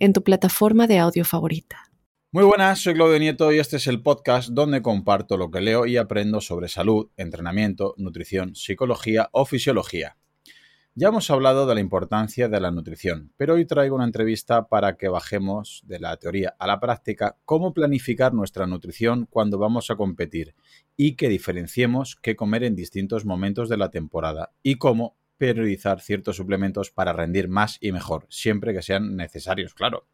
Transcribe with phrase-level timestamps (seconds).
[0.00, 1.84] en tu plataforma de audio favorita.
[2.32, 5.84] Muy buenas, soy Claudio Nieto y este es el podcast donde comparto lo que leo
[5.84, 10.16] y aprendo sobre salud, entrenamiento, nutrición, psicología o fisiología.
[10.94, 14.96] Ya hemos hablado de la importancia de la nutrición, pero hoy traigo una entrevista para
[14.96, 19.96] que bajemos de la teoría a la práctica cómo planificar nuestra nutrición cuando vamos a
[19.96, 20.54] competir
[20.96, 26.36] y que diferenciemos qué comer en distintos momentos de la temporada y cómo priorizar ciertos
[26.36, 30.06] suplementos para rendir más y mejor, siempre que sean necesarios, claro.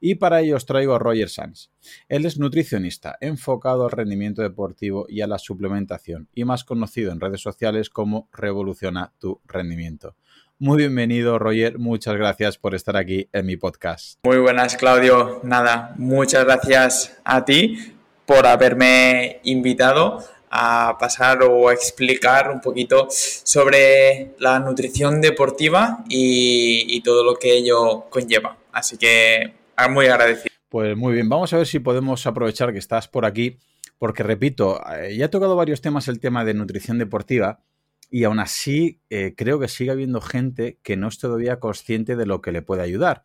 [0.00, 1.70] Y para ello os traigo a Roger Sanz.
[2.08, 7.20] Él es nutricionista, enfocado al rendimiento deportivo y a la suplementación, y más conocido en
[7.20, 10.16] redes sociales como Revoluciona tu rendimiento.
[10.58, 11.78] Muy bienvenido, Roger.
[11.78, 14.18] Muchas gracias por estar aquí en mi podcast.
[14.24, 15.40] Muy buenas, Claudio.
[15.44, 17.94] Nada, muchas gracias a ti
[18.26, 20.18] por haberme invitado
[20.56, 27.56] a pasar o a explicar un poquito sobre la nutrición deportiva y, todo lo que
[27.58, 28.56] ello conlleva.
[28.72, 30.54] Así que ah, muy agradecido.
[30.68, 33.58] Pues muy bien, vamos a ver si podemos aprovechar que estás por aquí,
[33.98, 37.58] porque repito, eh, ya he tocado varios temas el tema de nutrición deportiva
[38.08, 42.26] y aún así eh, creo que sigue habiendo gente que no es todavía consciente de
[42.26, 43.24] lo que le puede ayudar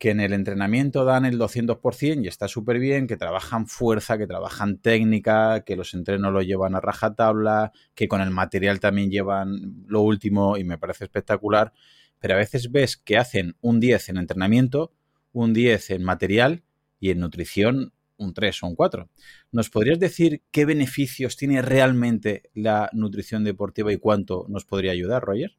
[0.00, 4.26] que en el entrenamiento dan el 200% y está súper bien, que trabajan fuerza, que
[4.26, 9.84] trabajan técnica, que los entrenos lo llevan a rajatabla, que con el material también llevan
[9.86, 11.74] lo último y me parece espectacular,
[12.18, 14.90] pero a veces ves que hacen un 10 en entrenamiento,
[15.34, 16.62] un 10 en material
[16.98, 19.10] y en nutrición un 3 o un 4.
[19.52, 25.22] ¿Nos podrías decir qué beneficios tiene realmente la nutrición deportiva y cuánto nos podría ayudar,
[25.22, 25.58] Roger?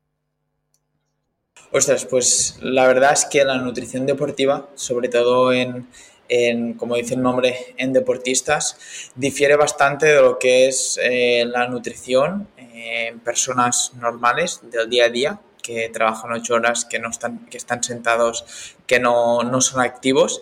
[1.72, 5.88] Ostras, pues la verdad es que la nutrición deportiva, sobre todo en,
[6.78, 12.48] como dice el nombre, en deportistas, difiere bastante de lo que es eh, la nutrición
[12.58, 17.58] en personas normales del día a día, que trabajan ocho horas, que no están, que
[17.58, 20.42] están sentados, que no, no son activos.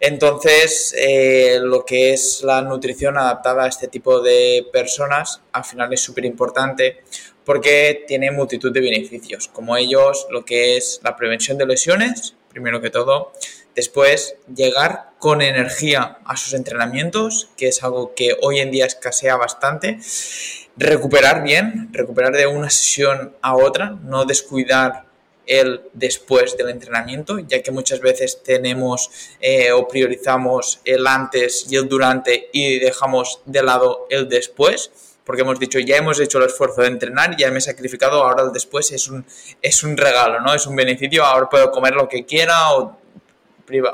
[0.00, 5.92] Entonces, eh, lo que es la nutrición adaptada a este tipo de personas, al final
[5.92, 7.02] es súper importante
[7.44, 12.80] porque tiene multitud de beneficios, como ellos lo que es la prevención de lesiones, primero
[12.80, 13.32] que todo,
[13.74, 19.36] después llegar con energía a sus entrenamientos, que es algo que hoy en día escasea
[19.36, 19.98] bastante,
[20.76, 25.04] recuperar bien, recuperar de una sesión a otra, no descuidar
[25.46, 31.76] el después del entrenamiento, ya que muchas veces tenemos eh, o priorizamos el antes y
[31.76, 34.90] el durante y dejamos de lado el después
[35.24, 38.42] porque hemos dicho, ya hemos hecho el esfuerzo de entrenar, ya me he sacrificado, ahora
[38.44, 39.24] el después es un,
[39.60, 40.52] es un regalo, ¿no?
[40.54, 42.98] Es un beneficio, ahora puedo comer lo que quiera o,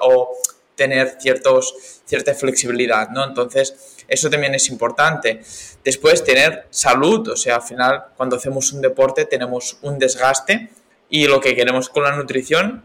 [0.01, 0.31] o
[0.75, 1.75] tener ciertos,
[2.05, 3.25] cierta flexibilidad, ¿no?
[3.25, 5.43] Entonces, eso también es importante.
[5.85, 10.71] Después, tener salud, o sea, al final, cuando hacemos un deporte tenemos un desgaste
[11.11, 12.85] y lo que queremos con la nutrición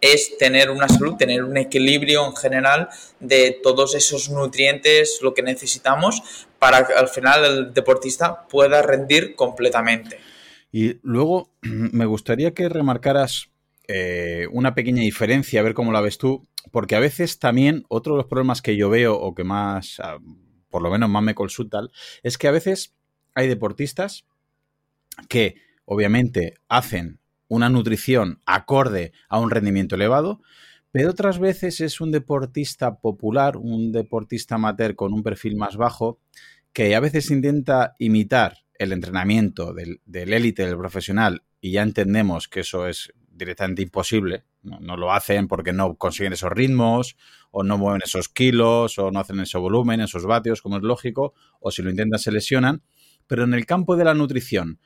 [0.00, 2.88] es tener una salud, tener un equilibrio en general
[3.20, 6.22] de todos esos nutrientes, lo que necesitamos
[6.58, 10.18] para que al final el deportista pueda rendir completamente.
[10.72, 13.48] Y luego me gustaría que remarcaras
[13.88, 18.14] eh, una pequeña diferencia, a ver cómo la ves tú, porque a veces también otro
[18.14, 20.18] de los problemas que yo veo o que más, ah,
[20.70, 21.88] por lo menos más me consultan,
[22.22, 22.94] es que a veces
[23.34, 24.26] hay deportistas
[25.28, 30.40] que obviamente hacen una nutrición acorde a un rendimiento elevado,
[30.90, 36.20] pero otras veces es un deportista popular, un deportista amateur con un perfil más bajo,
[36.72, 42.60] que a veces intenta imitar el entrenamiento del élite, del, profesional, y ya entendemos que
[42.60, 44.44] eso es directamente imposible.
[44.62, 47.16] No, lo hacen porque no consiguen esos ritmos,
[47.50, 51.34] o no mueven esos kilos, o no hacen ese volumen, esos vatios, como es lógico,
[51.60, 52.82] o si lo intentan se lesionan.
[53.26, 54.78] Pero en el campo de la nutrición,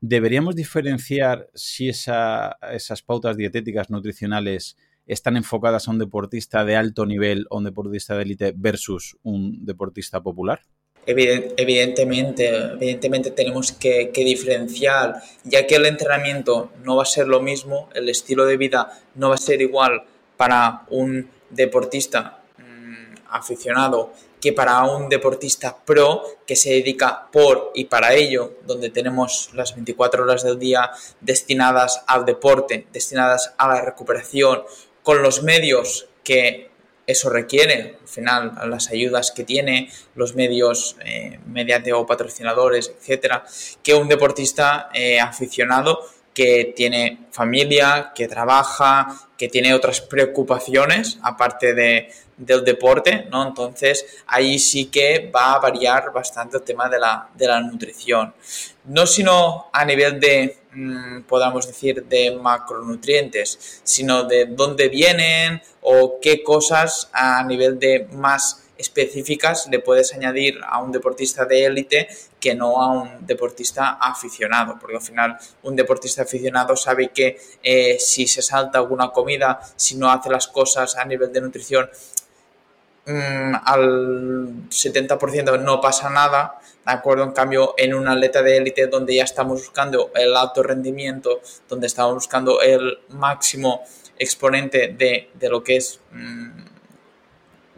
[0.00, 4.76] ¿Deberíamos diferenciar si esas pautas dietéticas nutricionales
[5.06, 9.64] están enfocadas a un deportista de alto nivel o un deportista de élite versus un
[9.64, 10.60] deportista popular?
[11.10, 17.88] Evidentemente, evidentemente tenemos que, diferenciar, ya que el entrenamiento no va a ser lo mismo,
[17.94, 20.02] el estilo de vida no va a ser igual
[20.36, 27.86] para un deportista mm, aficionado que para un deportista pro que se dedica por y
[27.86, 30.90] para ello, donde tenemos las 24 horas del día
[31.22, 34.62] destinadas al deporte, destinadas a la recuperación,
[35.02, 36.70] con los medios que
[37.08, 43.46] eso requiere, al final, las ayudas que tiene, los medios eh, mediante o patrocinadores, etcétera,
[43.82, 46.04] que un deportista eh, aficionado
[46.38, 53.44] que tiene familia, que trabaja, que tiene otras preocupaciones aparte de, del deporte, ¿no?
[53.44, 58.32] Entonces ahí sí que va a variar bastante el tema de la, de la nutrición.
[58.84, 66.20] No sino a nivel de, mm, podamos decir, de macronutrientes, sino de dónde vienen o
[66.22, 72.06] qué cosas a nivel de más específicas le puedes añadir a un deportista de élite
[72.40, 77.96] que no a un deportista aficionado, porque al final un deportista aficionado sabe que eh,
[77.98, 81.90] si se salta alguna comida, si no hace las cosas a nivel de nutrición,
[83.06, 87.24] mm, al 70% no pasa nada, ¿de acuerdo?
[87.24, 91.86] En cambio, en un atleta de élite donde ya estamos buscando el alto rendimiento, donde
[91.86, 93.82] estamos buscando el máximo
[94.18, 96.00] exponente de, lo que es...
[96.12, 96.67] Mm,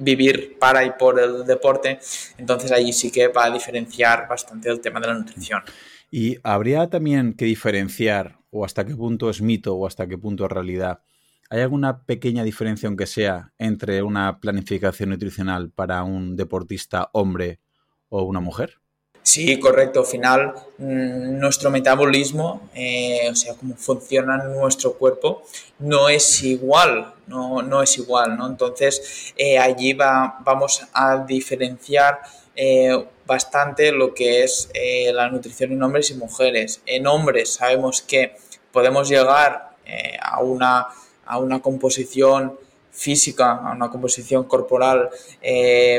[0.00, 2.00] vivir para y por el deporte,
[2.38, 5.62] entonces ahí sí que va a diferenciar bastante el tema de la nutrición.
[6.10, 10.44] Y habría también que diferenciar, o hasta qué punto es mito o hasta qué punto
[10.44, 11.02] es realidad,
[11.50, 17.60] ¿hay alguna pequeña diferencia, aunque sea, entre una planificación nutricional para un deportista hombre
[18.08, 18.80] o una mujer?
[19.22, 20.00] Sí, correcto.
[20.00, 25.42] Al final, mm, nuestro metabolismo, eh, o sea, cómo funciona nuestro cuerpo,
[25.78, 28.46] no es igual, no, no es igual, ¿no?
[28.46, 32.20] Entonces, eh, allí va, vamos a diferenciar
[32.56, 34.68] eh, bastante lo que es
[35.12, 36.82] la nutrición en hombres y mujeres.
[36.86, 38.36] En hombres sabemos que
[38.72, 39.76] podemos llegar
[40.20, 40.88] a, una,
[41.26, 42.58] a una composición
[42.90, 45.10] física, a una composición corporal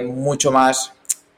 [0.03, 0.91] mucho más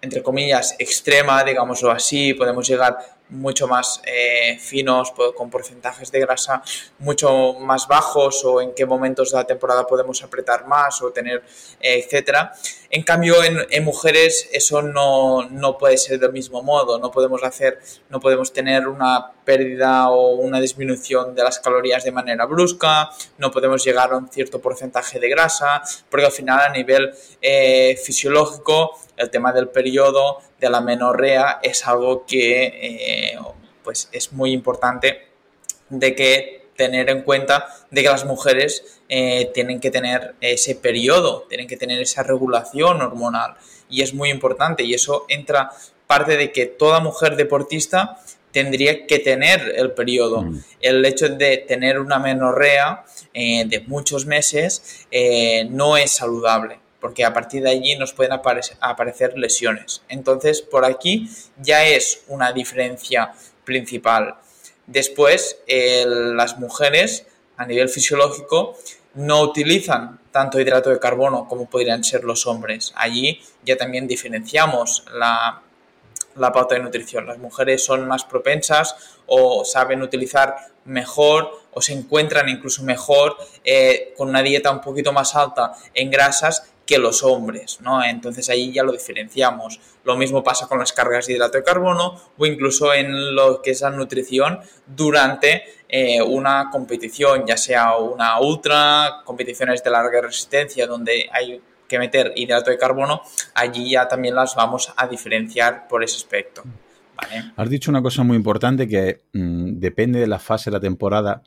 [0.04, 6.62] entre comillas, extrema, digámoslo así, podemos llegar mucho más eh, finos, con porcentajes de grasa
[7.00, 11.44] mucho más bajos o en qué momentos de la temporada podemos apretar más o tener,
[11.82, 12.54] eh, etcétera.
[12.90, 17.80] En cambio, en, mujeres eso no, no, puede ser del mismo modo, no podemos hacer,
[18.10, 23.10] no podemos tener una pérdida o una disminución de las calorías de manera brusca,
[23.40, 28.00] no podemos llegar a un cierto porcentaje de grasa, porque al final a nivel eh,
[28.04, 33.38] fisiológico el tema del periodo, de la menorrea, es algo que eh,
[33.84, 35.28] pues es muy importante
[35.90, 41.46] de que tener en cuenta de que las mujeres eh, tienen que tener ese periodo,
[41.50, 43.56] tienen que tener esa regulación hormonal
[43.90, 45.70] y es muy importante y eso entra
[46.08, 48.18] parte de que toda mujer deportista
[48.52, 50.44] tendría que tener el periodo.
[50.44, 50.64] Mm.
[50.80, 55.08] El hecho de tener una menorrea eh, de muchos meses
[55.70, 60.04] no es saludable porque a partir de allí nos pueden aparecer lesiones.
[60.08, 63.34] Entonces, por aquí ya es una diferencia
[63.66, 64.36] principal.
[64.88, 67.28] Después, las mujeres
[67.58, 68.78] a nivel fisiológico
[69.16, 72.94] no utilizan tanto hidrato de carbono como podrían ser los hombres.
[72.96, 75.62] Allí ya también diferenciamos la,
[76.54, 77.28] pauta de nutrición.
[77.28, 78.96] Las mujeres son más propensas
[79.26, 83.36] o saben utilizar mejor o se encuentran incluso mejor
[83.66, 88.04] eh, con una dieta un poquito más alta en grasas que los hombres, ¿no?
[88.04, 89.80] Entonces ahí ya lo diferenciamos.
[90.04, 93.72] Lo mismo pasa con las cargas de hidrato de carbono o incluso en lo que
[93.72, 100.88] es la nutrición durante eh, una competición, ya sea una ultra, competiciones de larga resistencia
[100.88, 103.22] donde hay que meter hidrato de carbono,
[103.54, 106.64] allí ya también las vamos a diferenciar por ese aspecto.
[107.56, 111.44] Has dicho una cosa muy importante que mm, depende de la fase de la temporada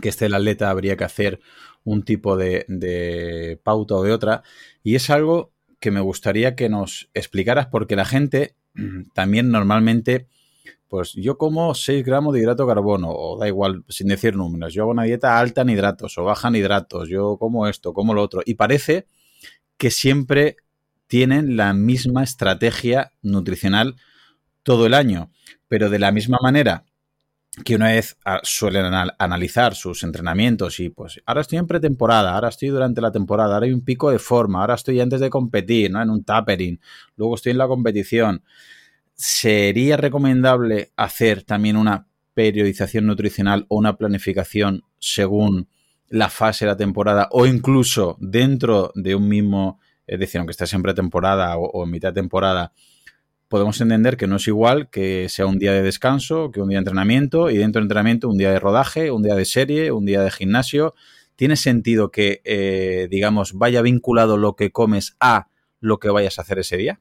[0.00, 1.40] que este el atleta habría que hacer
[1.84, 4.42] un tipo de, pauta o de otra.
[4.82, 8.56] Y es algo que me gustaría que nos explicaras porque la gente
[9.14, 10.26] también normalmente,
[10.88, 14.72] pues yo como 6 gramos de hidrato de carbono, o da igual, sin decir números,
[14.72, 18.14] yo hago una dieta alta en hidratos o baja en hidratos, yo como esto, como
[18.14, 19.06] lo otro, y parece
[19.76, 20.56] que siempre
[21.06, 23.96] tienen la misma estrategia nutricional
[24.62, 25.30] todo el año,
[25.68, 26.84] pero de la misma manera
[27.62, 28.86] que una vez ah, suelen
[29.18, 33.66] analizar sus entrenamientos y pues ahora estoy en pretemporada, ahora estoy durante la temporada, ahora
[33.66, 36.02] hay un pico de forma, ahora estoy antes de competir, ¿no?
[36.02, 36.80] En un tapering,
[37.16, 38.42] luego estoy en la competición.
[39.14, 45.68] ¿Sería recomendable hacer también una periodización nutricional o una planificación según
[46.08, 50.72] la fase de la temporada o incluso dentro de un mismo, es decir, aunque estés
[50.72, 52.72] en pretemporada o, o en mitad de temporada,
[53.48, 56.76] podemos entender que no es igual que sea un día de descanso, que un día
[56.76, 60.04] de entrenamiento y dentro del entrenamiento un día de rodaje, un día de serie, un
[60.04, 60.94] día de gimnasio.
[61.36, 65.48] ¿Tiene sentido que, eh, digamos, vaya vinculado lo que comes a
[65.80, 67.00] lo que vayas a hacer ese día?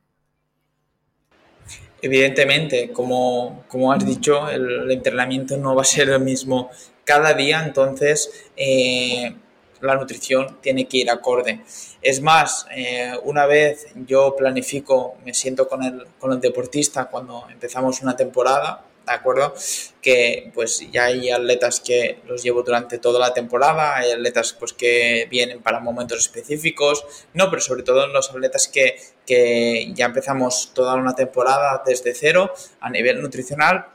[2.01, 6.69] Evidentemente, como, como has dicho, el, entrenamiento no va a ser el mismo
[7.05, 9.35] cada día, entonces eh,
[9.83, 11.61] la nutrición tiene que ir acorde.
[12.01, 17.45] Es más, eh, una vez yo planifico, me siento con el, con el deportista cuando
[17.49, 19.53] empezamos una temporada, ¿de acuerdo?
[20.01, 24.73] Que pues ya hay atletas que los llevo durante toda la temporada, hay atletas pues
[24.73, 30.71] que vienen para momentos específicos, no, pero sobre todo los atletas que, que ya empezamos
[30.73, 33.87] toda una temporada desde cero a nivel nutricional,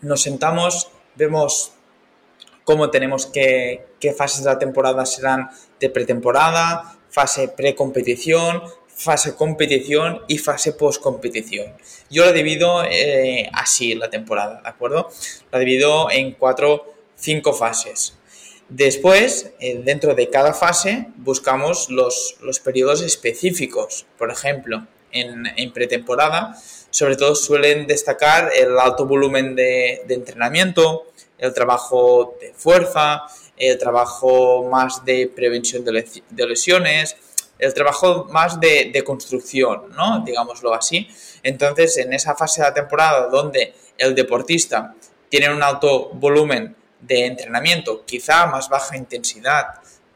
[0.00, 1.72] nos sentamos, vemos
[2.68, 5.48] cómo tenemos que, qué fases de la temporada serán
[5.80, 11.72] de pretemporada, fase precompetición, fase competición y fase post-competición.
[12.10, 15.08] Yo lo divido eh, así la temporada, ¿de acuerdo?
[15.50, 18.18] La divido en cuatro, cinco fases.
[18.68, 24.04] Después, eh, dentro de cada fase, buscamos los, periodos específicos.
[24.18, 26.54] Por ejemplo, en, pretemporada,
[26.90, 31.06] sobre todo suelen destacar el alto volumen de entrenamiento,
[31.38, 33.22] el trabajo de fuerza,
[33.56, 37.16] el trabajo más de prevención de lesiones,
[37.58, 40.22] el trabajo más de, construcción, ¿no?
[40.24, 41.08] Digámoslo así.
[41.42, 44.94] Entonces, en esa fase de la temporada donde el deportista
[45.28, 49.66] tiene un alto volumen de entrenamiento, quizá más baja intensidad,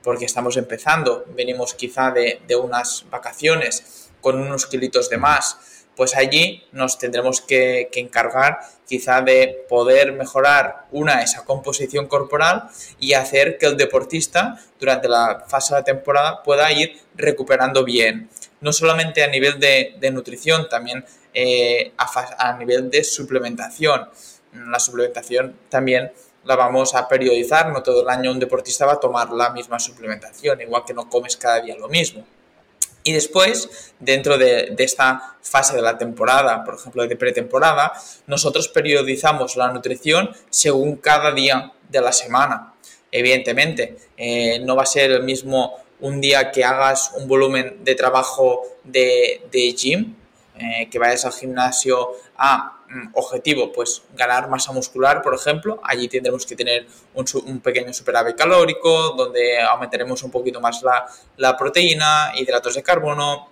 [0.03, 5.59] porque estamos empezando, venimos quizá de, de unas vacaciones con unos kilitos de más,
[5.97, 12.69] pues allí nos tendremos que, encargar quizá de poder mejorar una, esa composición corporal
[12.99, 18.29] y hacer que el deportista durante la fase de la temporada pueda ir recuperando bien,
[18.61, 24.09] no solamente a nivel de, nutrición, también eh, a nivel de suplementación.
[24.53, 26.13] La suplementación también
[26.45, 29.79] la vamos a periodizar, no todo el año un deportista va a tomar la misma
[29.79, 32.25] suplementación, igual que no comes cada día lo mismo.
[33.05, 37.93] Y después, dentro de, esta fase de la temporada, por ejemplo, de pretemporada,
[38.27, 42.75] nosotros periodizamos la nutrición según cada día de la semana.
[43.11, 47.95] Evidentemente, eh, no va a ser el mismo un día que hagas un volumen de
[47.95, 50.15] trabajo de, de gym,
[50.59, 52.82] eh, que vayas al gimnasio a
[53.15, 59.11] objetivo, pues ganar masa muscular, por ejemplo, allí tendremos que tener un, pequeño superávit calórico,
[59.11, 61.07] donde aumentaremos un poquito más la,
[61.37, 63.49] la, proteína, hidratos de carbono.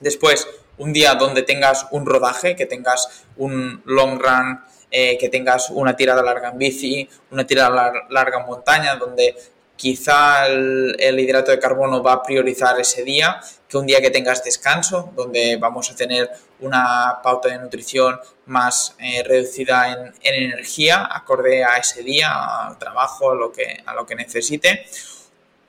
[0.00, 0.46] Después,
[0.78, 5.96] un día donde tengas un rodaje, que tengas un long run, eh, que tengas una
[5.96, 9.34] tirada larga en bici, una tirada larga en montaña, donde
[9.76, 14.44] quizá el, hidrato de carbono va a priorizar ese día que un día que tengas
[14.44, 16.30] descanso, donde vamos a tener
[16.64, 22.78] una pauta de nutrición más eh, reducida en, en, energía, acorde a ese día, al
[22.78, 24.86] trabajo, a lo que, a lo que necesite.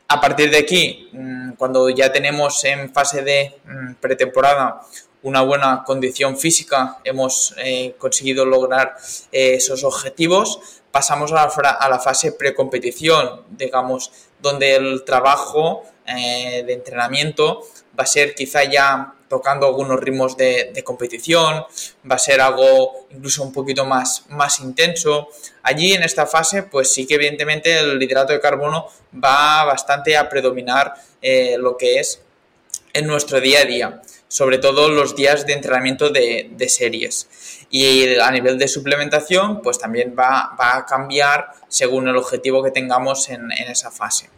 [0.08, 4.82] A partir de aquí, mm, cuando ya tenemos en fase de mm, pretemporada
[5.24, 8.96] una buena condición física, hemos eh, conseguido lograr
[9.32, 17.64] eh, esos objetivos, pasamos a la, fase precompetición, digamos, donde el trabajo de entrenamiento
[18.00, 21.66] va a ser quizá ya tocando algunos ritmos de, competición,
[22.10, 25.28] va a ser algo incluso un poquito más, más intenso.
[25.64, 30.30] Allí en esta fase, pues sí que evidentemente el hidrato de carbono va bastante a
[30.30, 32.22] predominar eh, lo que es
[32.94, 37.28] en nuestro día a día, sobre todo los días de entrenamiento de, series.
[37.70, 42.72] Y a nivel de suplementación, pues también va, va a cambiar según el objetivo que
[42.72, 44.30] tengamos en, en esa fase.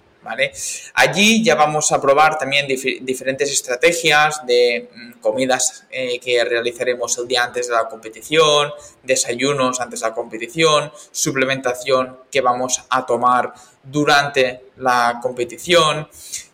[0.94, 7.18] Allí ya vamos a probar también dif diferentes estrategias de mm, comidas eh, que realizaremos
[7.18, 8.72] el día antes de la competición,
[9.04, 13.54] desayunos antes de la competición, suplementación que vamos a tomar
[13.84, 16.08] durante la competición.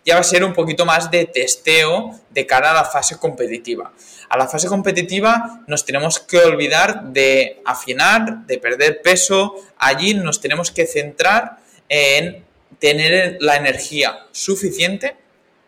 [0.06, 3.94] Ya va a ser un poquito más de testeo de cara a la fase competitiva.
[4.30, 9.56] A la fase competitiva nos tenemos que olvidar de afinar, de perder peso.
[9.78, 12.43] Allí nos tenemos que centrar en
[12.80, 15.16] tener la energía suficiente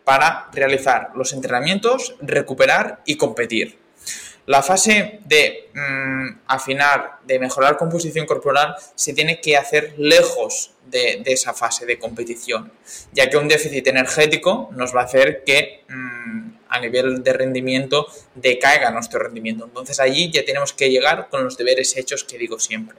[0.03, 3.79] para realizar los entrenamientos, recuperar y competir.
[4.45, 11.23] La fase de mmm, afinar, de mejorar composición corporal, se tiene que hacer lejos de,
[11.25, 12.71] esa fase de competición,
[13.11, 18.05] ya que un déficit energético nos va a hacer que mmm, a nivel de rendimiento
[18.35, 19.65] decaiga nuestro rendimiento.
[19.65, 22.97] Entonces allí ya tenemos que llegar con los deberes hechos que digo siempre.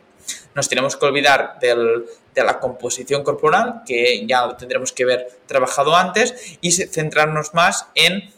[0.54, 5.96] Nos tenemos que olvidar de la composición corporal, que ya lo tendremos que ver trabajado
[5.96, 8.32] antes, y centrarnos más en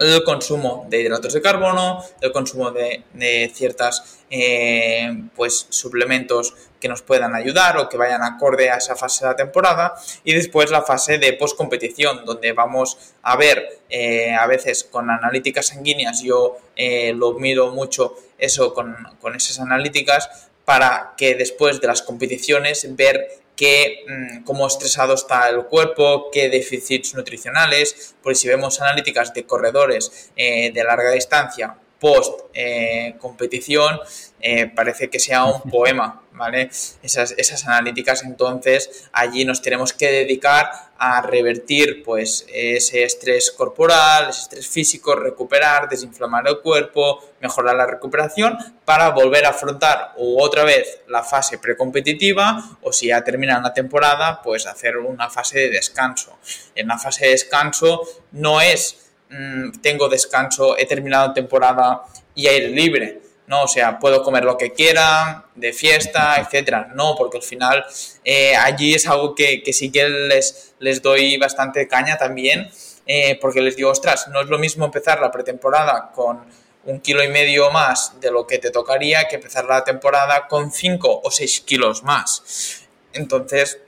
[0.00, 6.88] el consumo de hidratos de carbono, el consumo de, de ciertas eh, pues suplementos que
[6.88, 10.70] nos puedan ayudar o que vayan acorde a esa fase de la temporada y después
[10.70, 16.56] la fase de post-competición donde vamos a ver eh, a veces con analíticas sanguíneas yo
[16.76, 22.86] eh, lo miro mucho eso con, con esas analíticas para que después de las competiciones
[22.94, 29.34] ver qué, mm, cómo estresado está el cuerpo, qué déficits nutricionales, porque si vemos analíticas
[29.34, 34.00] de corredores eh, de larga distancia post eh, competición,
[34.40, 36.70] eh, parece que sea un poema, ¿vale?
[37.02, 44.30] Esas, esas analíticas, entonces, allí nos tenemos que dedicar a revertir, pues, ese estrés corporal,
[44.30, 50.64] ese estrés físico, recuperar, desinflamar el cuerpo, mejorar la recuperación para volver a afrontar otra
[50.64, 55.70] vez la fase precompetitiva o si ya termina la temporada, pues hacer una fase de
[55.70, 56.38] descanso.
[56.74, 58.02] En la fase de descanso
[58.32, 62.02] no es mm, tengo descanso, he terminado temporada
[62.34, 63.20] y aire libre
[63.50, 63.64] ¿no?
[63.64, 66.92] O sea, puedo comer lo que quiera, de fiesta, etcétera.
[66.94, 67.84] No, porque al final
[68.24, 72.70] eh, allí es algo que, sí que les, les doy bastante caña también,
[73.06, 76.44] eh, porque les digo, ostras, no es lo mismo empezar la pretemporada con
[76.84, 80.70] un kilo y medio más de lo que te tocaría que empezar la temporada con
[80.70, 82.86] cinco o seis kilos más.
[83.12, 83.80] Entonces,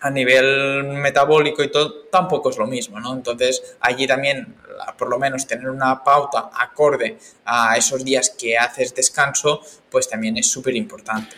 [0.00, 3.14] a nivel metabólico y todo, tampoco es lo mismo, ¿no?
[3.14, 4.56] Entonces, allí también,
[4.96, 10.36] por lo menos, tener una pauta acorde a esos días que haces descanso, pues también
[10.36, 11.34] es súper importante.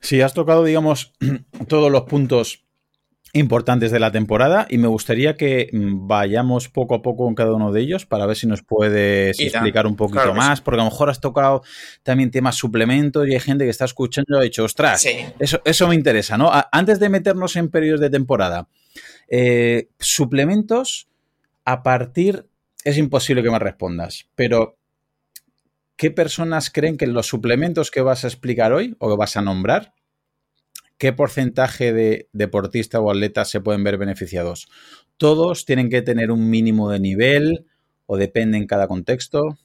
[0.00, 1.12] Sí, has tocado, digamos,
[1.68, 2.61] todos los puntos
[3.34, 7.54] importantes de la temporada y me gustaría que mm, vayamos poco a poco en cada
[7.54, 10.90] uno de ellos para ver si nos puedes explicar un poquito más, porque a lo
[10.90, 11.62] mejor has tocado
[12.02, 15.06] también temas suplementos y hay gente que está escuchando y ha dicho, ostras,
[15.38, 16.50] eso, eso me interesa, ¿no?
[16.70, 18.68] Antes de meternos en periodos de temporada,
[19.28, 21.08] eh, suplementos
[21.64, 22.46] a partir,
[22.84, 24.76] es imposible que me respondas, pero
[25.96, 29.42] ¿qué personas creen que los suplementos que vas a explicar hoy o que vas a
[29.42, 29.94] nombrar
[31.02, 34.68] ¿qué porcentaje de deportistas o atletas se pueden ver beneficiados?
[35.16, 37.66] ¿Todos tienen que tener un mínimo de nivel
[38.06, 39.58] o depende en cada contexto?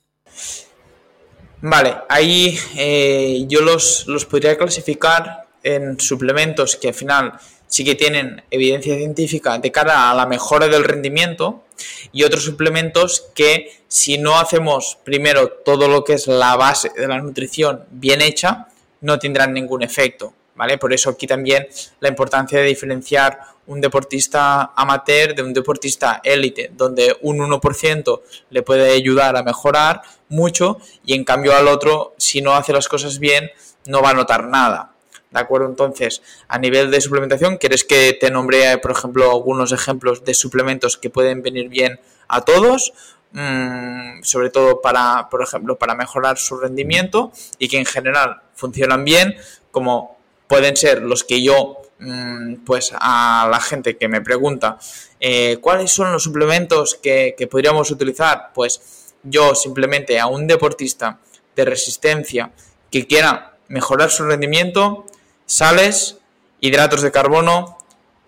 [1.61, 7.33] Vale, ahí eh, yo los, los podría clasificar en suplementos que al final
[7.67, 11.65] sí que tienen evidencia científica de cara a la mejora del rendimiento
[12.11, 17.07] y otros suplementos que si no hacemos primero todo lo que es la base de
[17.07, 18.69] la nutrición bien hecha,
[19.01, 20.33] no tendrán ningún efecto.
[20.79, 21.67] Por eso aquí también
[21.99, 28.63] la importancia de diferenciar un deportista amateur de un deportista élite, donde un 1% le
[28.63, 33.19] puede ayudar a mejorar mucho y en cambio al otro, si no hace las cosas
[33.19, 33.51] bien,
[33.85, 34.93] no va a notar nada.
[35.29, 35.67] ¿De acuerdo?
[35.67, 40.97] Entonces, a nivel de suplementación, ¿quieres que te nombre, por ejemplo, algunos ejemplos de suplementos
[40.97, 42.93] que pueden venir bien a todos?
[43.33, 49.03] Mm, sobre todo para, por ejemplo, para mejorar su rendimiento y que en general funcionan
[49.03, 49.35] bien,
[49.69, 50.16] como
[50.47, 54.77] pueden ser los que yo, mm, pues a la gente que me pregunta,
[55.19, 58.51] eh, ¿cuáles son los suplementos que, podríamos utilizar?
[58.53, 61.19] Pues yo simplemente a un deportista
[61.55, 62.51] de resistencia
[62.91, 65.05] que quiera mejorar su rendimiento,
[65.45, 66.17] sales,
[66.61, 67.77] hidratos de carbono,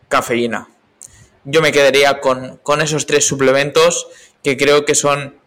[0.08, 0.68] cafeína.
[1.46, 4.08] Yo me quedaría con, con esos tres suplementos
[4.44, 5.39] que creo que son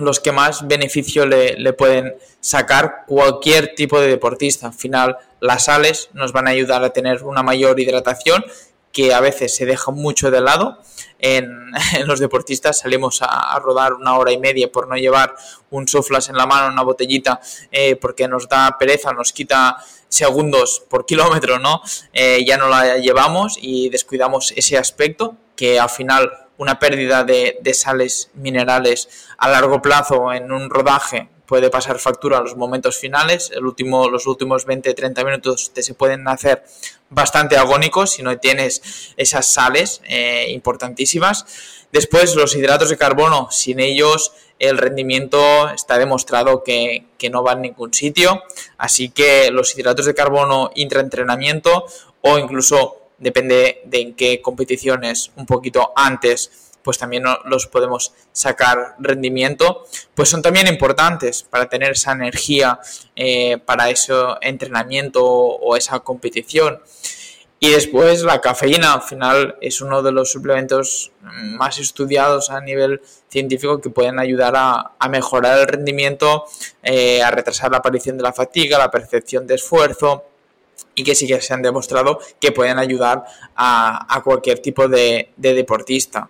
[0.00, 4.68] los que más beneficio le, pueden sacar cualquier tipo de deportista.
[4.68, 8.44] Al final, las sales nos van a ayudar a tener una mayor hidratación
[8.92, 10.78] que a veces se deja mucho de lado.
[11.18, 11.70] En,
[12.06, 15.34] los deportistas salimos a, rodar una hora y media por no llevar
[15.70, 19.76] un soflas en la mano, una botellita, eh, porque nos da pereza, nos quita
[20.08, 21.82] segundos por kilómetro, ¿no?
[22.12, 27.58] Eh, ya no la llevamos y descuidamos ese aspecto que al final una pérdida de,
[27.72, 33.50] sales minerales a largo plazo en un rodaje puede pasar factura a los momentos finales.
[33.50, 36.62] El último, los últimos 20-30 minutos te se pueden hacer
[37.08, 41.86] bastante agónicos si no tienes esas sales eh, importantísimas.
[41.92, 47.52] Después, los hidratos de carbono, sin ellos el rendimiento está demostrado que, que no va
[47.52, 48.42] a ningún sitio.
[48.76, 51.86] Así que los hidratos de carbono intraentrenamiento
[52.20, 58.96] o incluso depende de en qué competiciones un poquito antes, pues también los podemos sacar
[58.98, 62.80] rendimiento, pues son también importantes para tener esa energía
[63.14, 66.80] eh, para ese entrenamiento o esa competición.
[67.62, 73.02] Y después la cafeína, al final, es uno de los suplementos más estudiados a nivel
[73.28, 76.46] científico que pueden ayudar a, mejorar el rendimiento,
[76.82, 80.24] eh, a retrasar la aparición de la fatiga, la percepción de esfuerzo,
[80.94, 83.24] y que sí que se han demostrado que pueden ayudar
[83.56, 86.28] a, cualquier tipo de, deportista.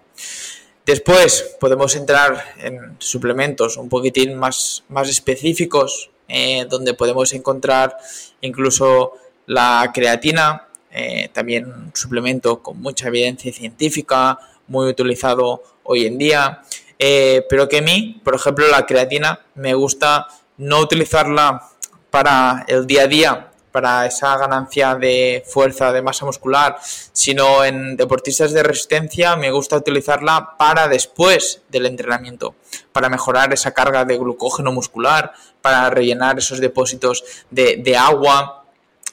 [0.86, 7.96] Después podemos entrar en suplementos un poquitín más, más específicos, eh, donde podemos encontrar
[8.40, 9.14] incluso
[9.46, 16.62] la creatina, eh, también un suplemento con mucha evidencia científica, muy utilizado hoy en día,
[16.98, 21.68] eh, pero que a mí, por ejemplo, la creatina me gusta no utilizarla
[22.10, 26.76] para el día a día para esa ganancia de fuerza, de masa muscular,
[27.12, 32.54] sino en deportistas de resistencia me gusta utilizarla para después del entrenamiento,
[32.92, 38.64] para mejorar esa carga de glucógeno muscular, para rellenar esos depósitos de, agua,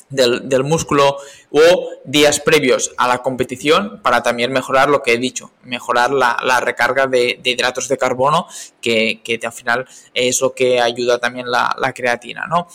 [0.10, 1.18] del, músculo
[1.52, 6.60] o días previos a la competición para también mejorar lo que he dicho, mejorar la,
[6.62, 8.48] recarga de, hidratos de carbono
[8.82, 12.68] que, al final es lo que ayuda también la, la creatina, ¿no?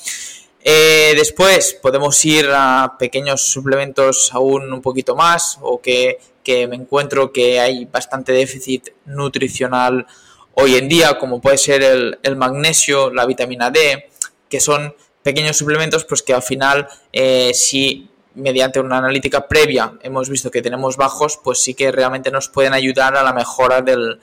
[0.64, 7.32] Eh, después podemos ir a pequeños suplementos aún un poquito más o que, me encuentro
[7.32, 10.06] que hay bastante déficit nutricional
[10.54, 14.08] hoy en día, como puede ser el, magnesio, la vitamina D,
[14.48, 20.28] que son pequeños suplementos pues que al final eh, si mediante una analítica previa hemos
[20.28, 24.20] visto que tenemos bajos, pues sí que realmente nos pueden ayudar a la mejora del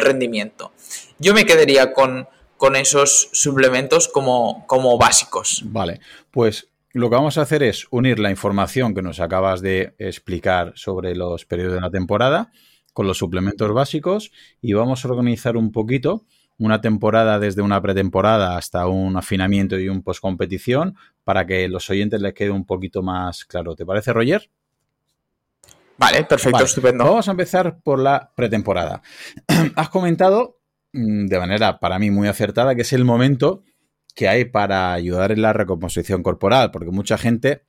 [0.00, 0.72] rendimiento.
[1.18, 2.28] Yo me quedaría con
[2.62, 5.64] con esos suplementos como, como básicos.
[5.64, 5.98] Vale,
[6.30, 10.72] pues lo que vamos a hacer es unir la información que nos acabas de explicar
[10.76, 12.52] sobre los periodos de la temporada
[12.92, 16.24] con los suplementos básicos y vamos a organizar un poquito
[16.56, 20.94] una temporada desde una pretemporada hasta un afinamiento y un postcompetición
[21.24, 23.74] para que los oyentes les quede un poquito más claro.
[23.74, 24.48] ¿Te parece, Roger?
[25.98, 27.02] Vale, perfecto, estupendo.
[27.02, 29.02] Vamos a empezar por la pretemporada.
[29.74, 30.61] Has comentado
[30.92, 33.64] de manera para mí muy acertada, que es el momento
[34.14, 37.62] que hay para ayudar en la recomposición corporal, porque mucha gente,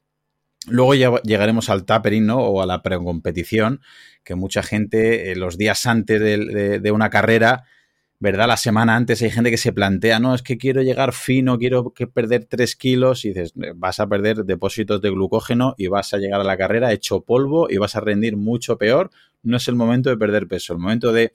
[0.68, 2.40] luego llegaremos al tapering, ¿no?
[2.40, 3.82] O a la precompetición,
[4.24, 7.64] que mucha gente eh, los días antes de, una carrera,
[8.20, 8.48] ¿verdad?
[8.48, 11.94] La semana antes hay gente que se plantea, no, es que quiero llegar fino, quiero
[11.94, 16.18] que perder 3 kilos y dices, vas a perder depósitos de glucógeno y vas a
[16.18, 19.12] llegar a la carrera hecho polvo y vas a rendir mucho peor.
[19.44, 21.34] No es el momento de perder peso, el momento de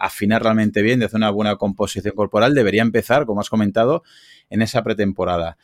[0.00, 4.02] afinar realmente bien, de hacer una buena composición corporal, debería empezar, como has comentado,
[4.48, 5.56] en esa pretemporada.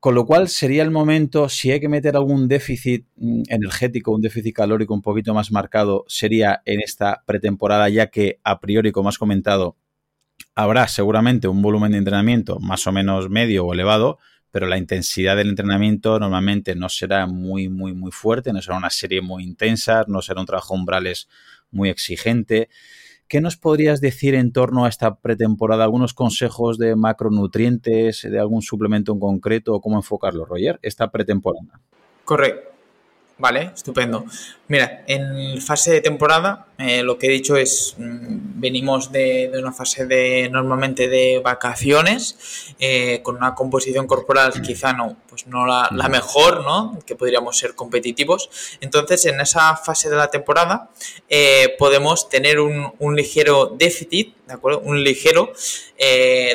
[0.00, 4.22] Con lo cual sería el momento, si hay que meter algún déficit mm, energético, un
[4.22, 9.10] déficit calórico un poquito más marcado, sería en esta pretemporada, ya que a priori, como
[9.10, 9.76] has comentado,
[10.54, 14.18] habrá seguramente un volumen de entrenamiento más o menos medio o elevado,
[14.50, 18.90] pero la intensidad del entrenamiento normalmente no será muy, muy, muy fuerte, no será una
[18.90, 21.28] serie muy intensa, no será un trabajo umbrales
[21.70, 22.68] muy exigente.
[23.30, 25.84] ¿Qué nos podrías decir en torno a esta pretemporada?
[25.84, 31.80] ¿Algunos consejos de macronutrientes, de algún suplemento en concreto o cómo enfocarlo, Roger, esta pretemporada?
[32.24, 32.69] Correcto.
[33.40, 34.26] Vale, estupendo.
[34.68, 39.72] Mira, en fase de temporada, eh, lo que he dicho es, mm, venimos de, una
[39.72, 45.88] fase de normalmente de vacaciones, eh, con una composición corporal quizá no, pues no la,
[46.10, 46.98] mejor, ¿no?
[47.06, 48.50] Que podríamos ser competitivos.
[48.82, 50.90] Entonces, en esa fase de la temporada,
[51.30, 54.80] eh, podemos tener un, un, ligero déficit, ¿de acuerdo?
[54.80, 55.52] Un ligero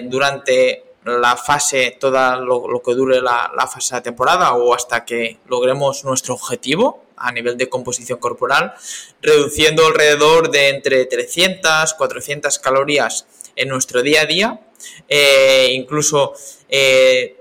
[0.04, 5.38] durante la fase, toda lo, que dure la, fase de la temporada o hasta que
[5.48, 8.74] logremos nuestro objetivo a nivel de composición corporal,
[9.22, 14.60] reduciendo alrededor de entre 300, 400 calorías en nuestro día a día,
[15.08, 16.34] eh, incluso
[16.68, 17.38] eh,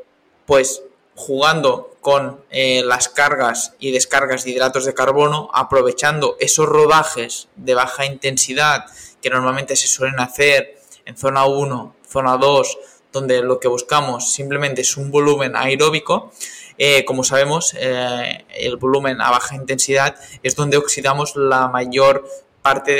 [0.46, 0.82] pues
[1.16, 7.74] jugando con eh, las cargas y descargas de hidratos de carbono, aprovechando esos rodajes de
[7.74, 8.84] baja intensidad
[9.22, 12.78] que normalmente se suelen hacer en zona 1, zona 2,
[13.14, 16.32] donde lo que buscamos simplemente es un volumen aeróbico,
[16.76, 22.28] eh, como sabemos, eh, el volumen a baja intensidad es donde oxidamos la mayor
[22.60, 22.92] parte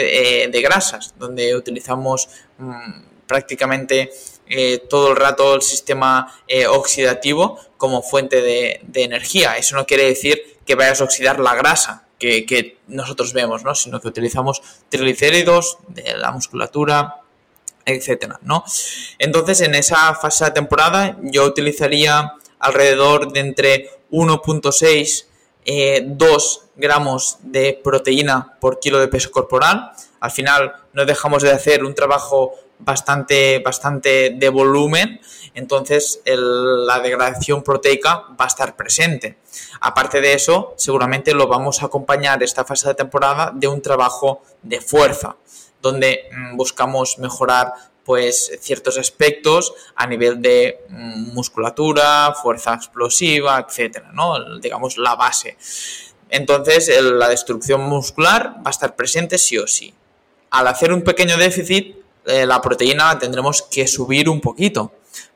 [0.49, 4.13] de, grasas, donde utilizamos mm, prácticamente
[4.47, 6.33] eh, todo el rato el sistema
[6.69, 9.57] oxidativo como fuente de, energía.
[9.57, 13.75] Eso no quiere decir que vayas a oxidar la grasa que, que nosotros vemos, ¿no?
[13.75, 17.24] sino que utilizamos triglicéridos de la musculatura,
[17.85, 18.65] etcétera, ¿no?
[19.19, 25.27] Entonces, en esa fase de temporada yo utilizaría alrededor de entre 1.6
[25.67, 29.93] eh, 2 gramos de proteína por kilo de peso corporal.
[30.21, 35.21] Al final no dejamos de hacer un trabajo bastante, bastante de volumen,
[35.55, 39.39] entonces la degradación proteica va a estar presente.
[39.81, 44.43] Aparte de eso, seguramente lo vamos a acompañar esta fase de temporada de un trabajo
[44.63, 45.37] de fuerza
[45.85, 54.11] donde mm, buscamos mejorar pues ciertos aspectos a nivel de mm, musculatura, fuerza explosiva, etcétera,
[54.13, 54.59] ¿no?
[54.59, 55.57] Digamos la base.
[56.31, 59.95] Entonces, la destrucción muscular va a estar presente sí o sí.
[60.51, 64.93] Al hacer un pequeño déficit, eh, la proteína la tendremos que subir un poquito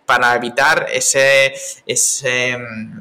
[0.06, 1.52] para evitar ese,
[1.86, 3.00] mm,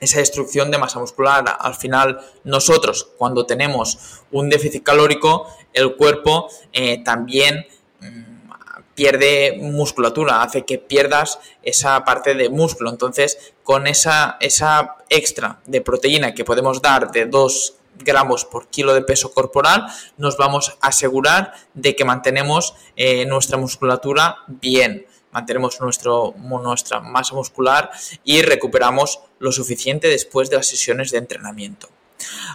[0.00, 1.44] esa destrucción de masa muscular.
[1.60, 7.66] Al final, nosotros, cuando tenemos un déficit calórico, el cuerpo eh, también
[8.00, 12.90] mm, pierde musculatura, hace que pierdas esa parte de músculo.
[12.90, 18.94] Entonces, con esa, esa extra de proteína que podemos dar de 2 gramos por kilo
[18.94, 19.86] de peso corporal,
[20.16, 27.90] nos vamos a asegurar de que mantenemos eh, nuestra musculatura bien, mantenemos nuestra masa muscular
[28.24, 31.88] y recuperamos lo suficiente después de las sesiones de entrenamiento.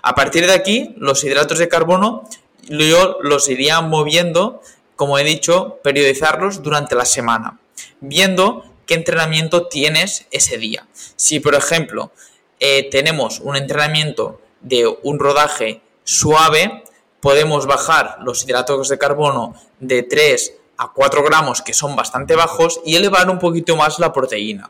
[0.01, 2.27] A partir de aquí, los hidratos de carbono
[2.67, 4.61] yo los iría moviendo,
[4.95, 7.59] como he dicho, periodizarlos durante la semana,
[7.99, 10.87] viendo qué entrenamiento tienes ese día.
[11.15, 12.11] Si, por ejemplo,
[12.59, 16.83] eh, tenemos un entrenamiento de un rodaje suave,
[17.19, 22.81] podemos bajar los hidratos de carbono de 3 a 4 gramos, que son bastante bajos,
[22.85, 24.69] y elevar un poquito más la proteína.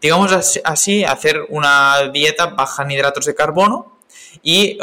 [0.00, 0.32] Digamos
[0.64, 3.93] así, hacer una dieta baja en hidratos de carbono
[4.42, 4.78] y,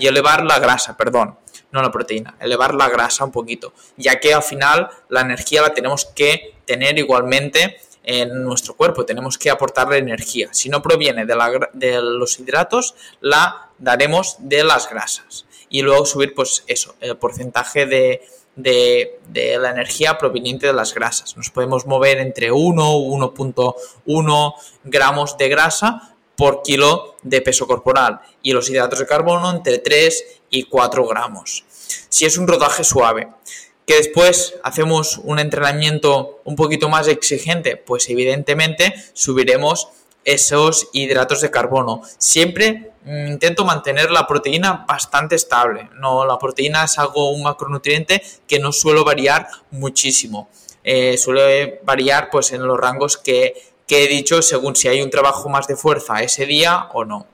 [0.00, 1.38] elevar la grasa, perdón,
[1.72, 5.74] no la proteína, elevar la grasa un poquito, ya que al final la energía la
[5.74, 10.48] tenemos que tener igualmente en nuestro cuerpo, tenemos que aportarle energía.
[10.52, 15.44] Si no proviene de, los hidratos, la daremos de las grasas.
[15.68, 18.22] Y luego subir, pues eso, el porcentaje de,
[18.54, 21.36] de, la energía proveniente de las grasas.
[21.36, 28.52] Nos podemos mover entre 1 1.1 gramos de grasa por kilo de peso corporal y
[28.52, 31.64] los hidratos de carbono entre 3 y 4 gramos.
[32.08, 33.28] Si es un rodaje suave
[33.86, 39.88] que después hacemos un entrenamiento un poquito más exigente, pues evidentemente subiremos
[40.24, 42.02] esos hidratos de carbono.
[42.18, 45.88] Siempre mm, intento mantener la proteína bastante estable.
[45.94, 50.48] No, la proteína es algo, un macronutriente que no suelo variar muchísimo.
[50.82, 53.54] Eh, suele variar pues en los rangos que,
[53.88, 57.26] he dicho según si hay un trabajo más de fuerza ese día o no.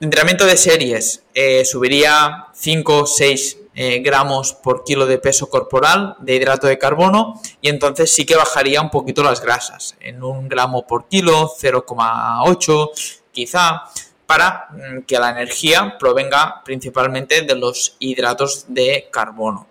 [0.00, 1.22] Entrenamiento de series.
[1.34, 6.78] Eh, subiría 5 o 6 eh, gramos por kilo de peso corporal de hidrato de
[6.78, 11.52] carbono y entonces sí que bajaría un poquito las grasas, en un gramo por kilo,
[11.60, 12.90] 0,8
[13.32, 13.82] quizá,
[14.24, 19.66] para mm, que la energía provenga principalmente de los hidratos de carbono.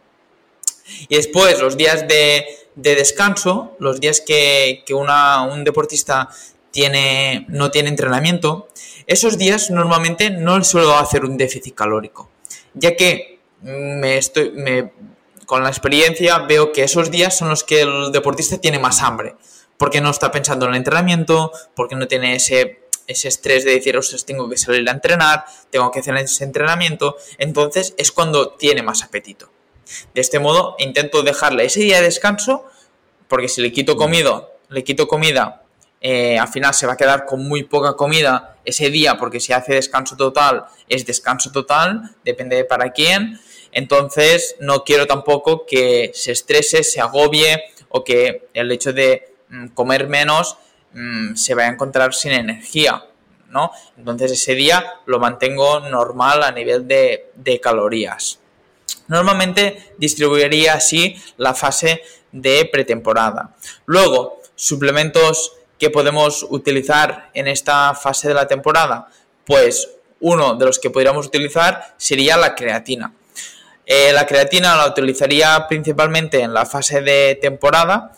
[1.10, 6.29] Y después los días de, descanso, los días que, un deportista
[6.71, 8.67] tiene, no tiene entrenamiento,
[9.07, 12.29] esos días normalmente no suelo hacer un déficit calórico,
[12.73, 14.91] ya que me estoy, me,
[15.45, 19.35] con la experiencia veo que esos días son los que el deportista tiene más hambre,
[19.77, 23.97] porque no está pensando en el entrenamiento, porque no tiene ese, ese estrés de decir,
[23.97, 28.83] ostras, tengo que salir a entrenar, tengo que hacer ese entrenamiento, entonces es cuando tiene
[28.83, 29.49] más apetito.
[30.13, 32.65] De este modo intento dejarle ese día de descanso,
[33.27, 35.63] porque si le quito comida, le quito comida,
[36.01, 39.53] eh, al final se va a quedar con muy poca comida ese día, porque si
[39.53, 43.39] hace descanso total, es descanso total, depende de para quién.
[43.71, 49.67] Entonces, no quiero tampoco que se estrese, se agobie o que el hecho de mm,
[49.69, 50.57] comer menos
[50.93, 53.05] mm, se vaya a encontrar sin energía,
[53.49, 53.71] ¿no?
[53.97, 58.39] Entonces, ese día lo mantengo normal a nivel de, de calorías.
[59.07, 63.55] Normalmente distribuiría así la fase de pretemporada.
[63.85, 69.07] Luego, suplementos que podemos utilizar en esta fase de la temporada,
[69.45, 69.89] pues
[70.21, 73.13] uno de los que podríamos utilizar sería la creatina.
[73.85, 78.11] Eh, la creatina la utilizaría principalmente en la fase de temporada,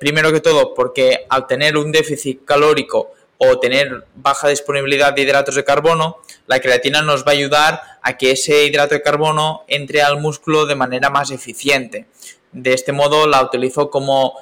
[0.00, 5.54] primero que todo porque al tener un déficit calórico o tener baja disponibilidad de hidratos
[5.54, 10.02] de carbono, la creatina nos va a ayudar a que ese hidrato de carbono entre
[10.02, 12.06] al músculo de manera más eficiente.
[12.52, 14.34] De este modo la utilizo como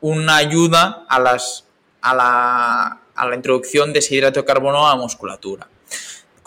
[0.00, 1.64] una ayuda a, las,
[2.00, 5.68] a, la, a la introducción de ese hidrato de carbono a la musculatura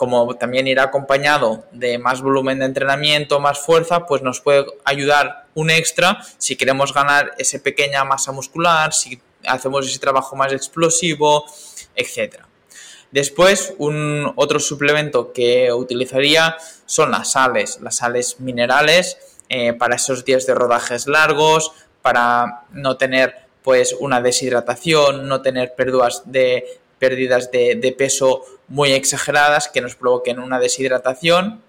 [0.00, 5.44] como también irá acompañado de más volumen de entrenamiento, más fuerza, pues nos puede ayudar
[5.52, 11.44] un extra si queremos ganar esa pequeña masa muscular, si hacemos ese trabajo más explosivo,
[12.00, 12.44] etc.
[13.10, 20.24] Después, un otro suplemento que utilizaría son las sales, las sales minerales eh, para esos
[20.24, 27.94] días de rodajes largos, para no tener pues una deshidratación, no tener pérdidas de de,
[27.96, 31.62] peso muy exageradas que nos provoquen una deshidratación.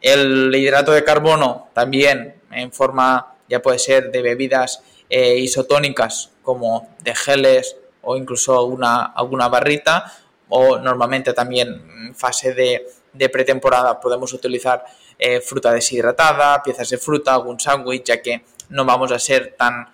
[0.00, 6.88] El hidrato de carbono también en forma ya puede ser de bebidas eh, isotónicas como
[7.02, 10.12] de geles o incluso alguna, alguna barrita
[10.48, 11.68] o normalmente también
[12.06, 14.84] en fase de, pretemporada podemos utilizar
[15.18, 19.88] eh, fruta deshidratada, piezas de fruta, algún sándwich, ya que no vamos a ser tan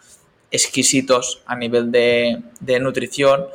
[0.50, 3.46] exquisitos a nivel de, de nutrición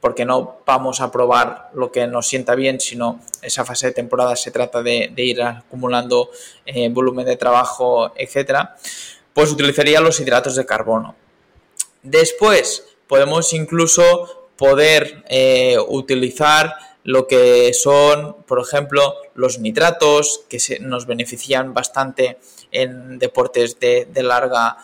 [0.00, 4.36] porque no vamos a probar lo que nos sienta bien, sino esa fase de temporada
[4.36, 6.30] se trata de, ir acumulando
[6.64, 8.76] eh, volumen de trabajo, etcétera,
[9.32, 11.16] pues utilizaría los hidratos de carbono.
[12.02, 21.06] Después podemos incluso poder eh, utilizar lo que son, por ejemplo, los nitratos, que nos
[21.06, 22.38] benefician bastante
[22.70, 24.76] en deportes de, larga,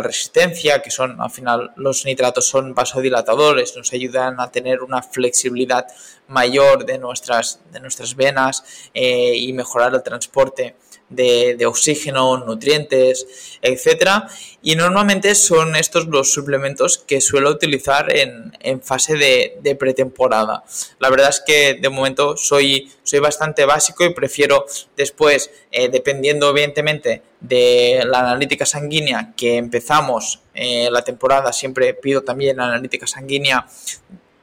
[0.00, 5.86] resistencia, que son, al final, los nitratos son vasodilatadores, nos ayudan a tener una flexibilidad
[6.28, 10.76] mayor de nuestras, de nuestras venas eh, y mejorar el transporte
[11.10, 14.28] de, oxígeno, nutrientes, etcétera.
[14.62, 20.62] Y normalmente son estos los suplementos que suelo utilizar en, fase de, pretemporada.
[20.98, 26.50] La verdad es que de momento soy, soy bastante básico y prefiero después, eh, dependiendo
[26.50, 33.06] evidentemente de la analítica sanguínea que empezamos eh, la temporada, siempre pido también la analítica
[33.06, 33.66] sanguínea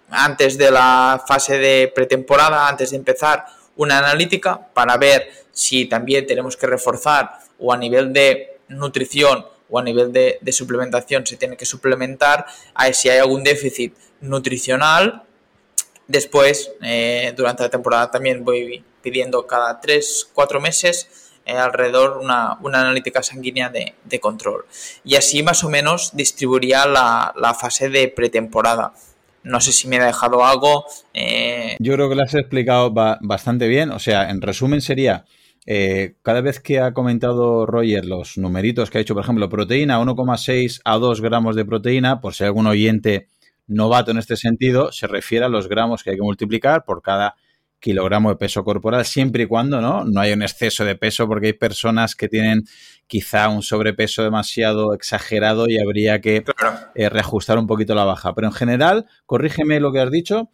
[0.10, 6.28] antes de la fase de pretemporada, antes de empezar una analítica para ver si también
[6.28, 11.58] tenemos que reforzar o a nivel de nutrición o a nivel de, suplementación se tiene
[11.58, 15.24] que suplementar, a si hay algún déficit nutricional.
[16.08, 23.24] Después, eh, durante la temporada también voy pidiendo cada 3-4 meses eh, alrededor una, analítica
[23.24, 24.66] sanguínea de, control.
[25.04, 28.94] Y así más o menos distribuiría la, la fase de pretemporada.
[29.48, 30.86] No sé si me he dejado algo.
[31.14, 33.92] Eh, Yo creo que lo has explicado bastante bien.
[33.92, 35.26] O sea, en resumen sería,
[35.70, 40.00] eh, cada vez que ha comentado Roger los numeritos que ha hecho, por ejemplo, proteína
[40.00, 43.28] 1,6 a 2 gramos de proteína, por si hay algún oyente
[43.68, 47.36] novato en este sentido, se refiere a los gramos que hay que multiplicar por cada
[47.80, 51.48] kilogramo de peso corporal, siempre y cuando no, no haya un exceso de peso, porque
[51.48, 52.64] hay personas que tienen
[53.06, 56.46] quizá un sobrepeso demasiado exagerado y habría que
[56.96, 58.34] eh, reajustar un poquito la baja.
[58.34, 60.50] Pero en general, corrígeme lo que has dicho,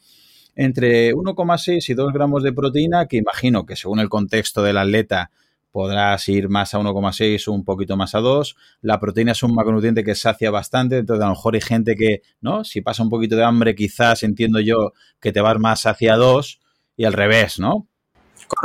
[0.56, 5.32] entre 1,6 y 2 gramos de proteína, que imagino que según el contexto del atleta
[5.72, 8.56] podrás ir más a 1,6 o un poquito más a 2.
[8.82, 12.22] La proteína es un macronutriente que sacia bastante, entonces a lo mejor hay gente que,
[12.42, 12.64] ¿no?
[12.64, 16.60] Si pasa un poquito de hambre, quizás entiendo yo que te vas más hacia 2
[16.96, 17.88] y al revés, ¿no?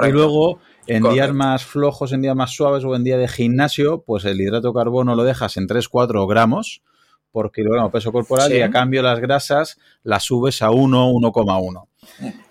[0.07, 4.03] Y luego, en días más flojos, en días más suaves o en día de gimnasio,
[4.03, 6.83] pues el hidrato de carbono lo dejas en 3-4 gramos
[7.31, 11.85] por kilogramo peso corporal y a cambio las grasas las subes a 1, 1,1.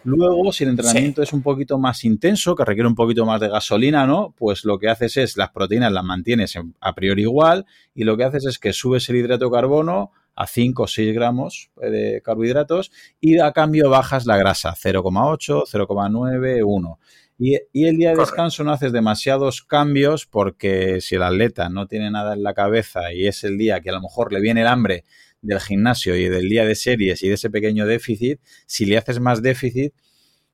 [0.03, 3.49] Luego, si el entrenamiento es un poquito más intenso, que requiere un poquito más de
[3.49, 4.33] gasolina, ¿no?
[4.37, 8.23] Pues lo que haces es las proteínas las mantienes a priori igual y lo que
[8.23, 12.91] haces es que subes el hidrato de carbono a 5 o 6 gramos de carbohidratos
[13.19, 16.99] y a cambio bajas la grasa 0,8, 0,9, 1.
[17.39, 22.09] Y, el día de descanso no haces demasiados cambios porque si el atleta no tiene
[22.09, 24.67] nada en la cabeza y es el día que a lo mejor le viene el
[24.67, 25.03] hambre
[25.41, 29.19] del gimnasio y del día de series y de ese pequeño déficit, si le haces
[29.19, 29.93] más déficit,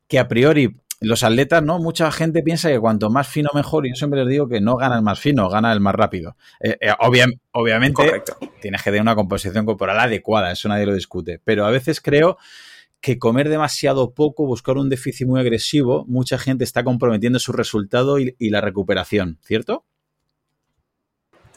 [0.08, 1.80] que a priori los atletas, ¿no?
[1.80, 4.76] Mucha gente piensa que cuanto más fino mejor, y yo siempre les digo que no
[4.76, 6.36] gana el más fino, gana el más rápido.
[6.60, 6.94] Eh, eh,
[7.52, 8.24] obviamente
[8.62, 12.38] tienes que tener una composición corporal adecuada, eso nadie lo discute, pero a veces creo
[13.04, 18.18] que comer demasiado poco, buscar un déficit muy agresivo, mucha gente está comprometiendo su resultado
[18.18, 19.84] y, la recuperación, ¿cierto?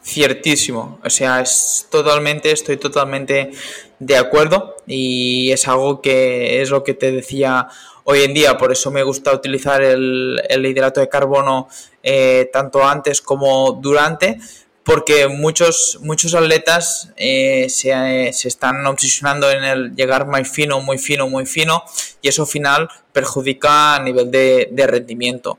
[0.03, 3.53] Ciertísimo, o sea, es totalmente, estoy totalmente
[4.01, 7.69] de acuerdo y es algo que es lo que te decía
[8.03, 11.69] hoy en día, por eso me gusta utilizar el, hidrato de carbono
[12.03, 14.41] eh, tanto antes como durante,
[14.87, 20.97] porque muchos, muchos atletas eh, se, se, están obsesionando en el llegar muy fino, muy
[20.97, 21.83] fino, muy fino,
[22.23, 25.59] y eso al final perjudica a nivel de, de rendimiento.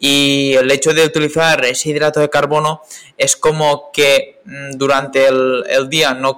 [0.00, 2.82] Y el hecho de utilizar ese hidrato de carbono
[3.16, 6.34] es como que mm, durante el, el día no,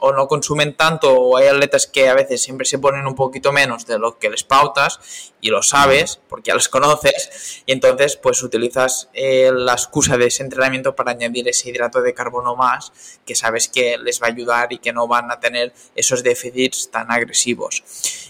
[0.00, 3.52] o no consumen tanto o hay atletas que a veces siempre se ponen un poquito
[3.52, 8.16] menos de lo que les pautas y lo sabes porque ya los conoces y entonces
[8.16, 12.92] pues utilizas eh, la excusa de ese entrenamiento para añadir ese hidrato de carbono más
[13.24, 16.90] que sabes que les va a ayudar y que no van a tener esos déficits
[16.90, 17.82] tan agresivos.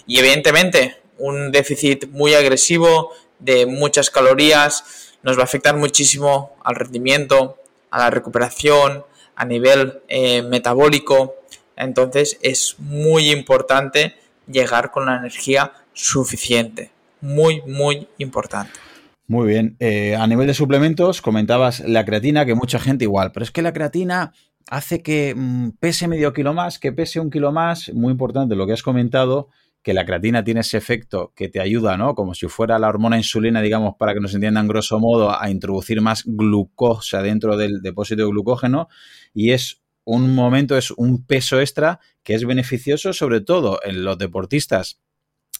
[0.07, 4.85] Y evidentemente un déficit muy agresivo de muchas calorías
[5.23, 7.59] nos va a afectar muchísimo al rendimiento,
[7.91, 9.05] a la recuperación,
[9.37, 11.37] a nivel eh, metabólico,
[11.81, 14.15] entonces es muy importante
[14.47, 16.91] llegar con la energía suficiente.
[17.21, 18.73] Muy, muy importante.
[19.27, 19.77] Muy bien.
[19.79, 23.63] Eh, a nivel de suplementos, comentabas la creatina, que mucha gente igual, pero es que
[23.63, 24.33] la creatina
[24.69, 27.93] hace que mm, pese medio kilo más, que pese un kilo más.
[27.95, 29.49] Muy importante lo que has comentado,
[29.83, 32.15] que la creatina tiene ese efecto que te ayuda, ¿no?
[32.15, 36.01] Como si fuera la hormona insulina, digamos, para que nos entiendan grosso modo, a introducir
[36.01, 38.89] más glucosa dentro del depósito de glucógeno.
[39.33, 44.19] Y es un momento, es un peso extra que es beneficioso sobre todo en los
[44.19, 45.01] deportistas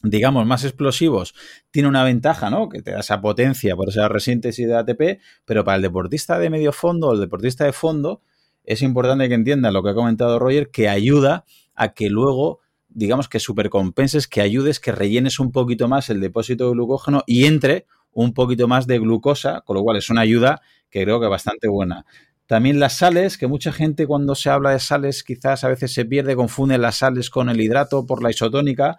[0.03, 1.35] digamos, más explosivos,
[1.71, 2.69] tiene una ventaja, ¿no?
[2.69, 6.49] Que te da esa potencia por esa resíntesis de ATP, pero para el deportista de
[6.49, 8.23] medio fondo o el deportista de fondo,
[8.65, 13.29] es importante que entiendan lo que ha comentado Roger, que ayuda a que luego digamos
[13.29, 17.87] que supercompenses, que ayudes, que rellenes un poquito más el depósito de glucógeno y entre
[18.13, 20.61] un poquito más de glucosa, con lo cual es una ayuda
[20.91, 22.05] que creo que bastante buena.
[22.51, 26.05] También las sales, que mucha gente cuando se habla de sales quizás a veces se
[26.05, 28.99] pierde, confunde las sales con el hidrato por la isotónica.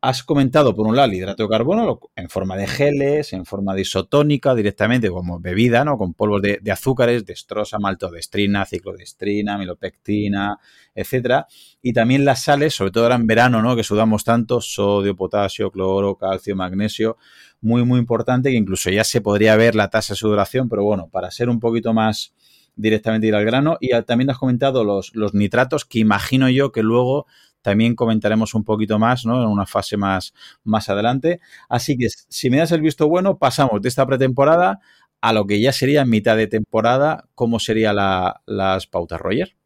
[0.00, 3.74] Has comentado, por un lado, el hidrato de carbono en forma de geles, en forma
[3.74, 5.98] de isotónica, directamente como bebida, ¿no?
[5.98, 10.60] Con polvos de, azúcares, destrosa, maltodestrina, ciclodestrina, milopectina,
[10.94, 11.48] etcétera.
[11.82, 13.74] Y también las sales, sobre todo ahora en verano, ¿no?
[13.74, 17.16] Que sudamos tanto, sodio, potasio, cloro, calcio, magnesio,
[17.60, 21.08] muy, muy importante, que incluso ya se podría ver la tasa de sudoración, pero bueno,
[21.10, 22.32] para ser un poquito más
[22.76, 23.76] directamente ir al grano.
[23.80, 27.26] Y también has comentado los, los nitratos, que imagino yo que luego
[27.64, 29.42] también comentaremos un poquito más, ¿no?
[29.42, 31.40] En una fase más, más adelante.
[31.68, 34.80] Así que si me das el visto bueno, pasamos de esta pretemporada
[35.22, 37.24] a lo que ya sería mitad de temporada.
[37.34, 39.56] ¿Cómo serían las pautas, Roger?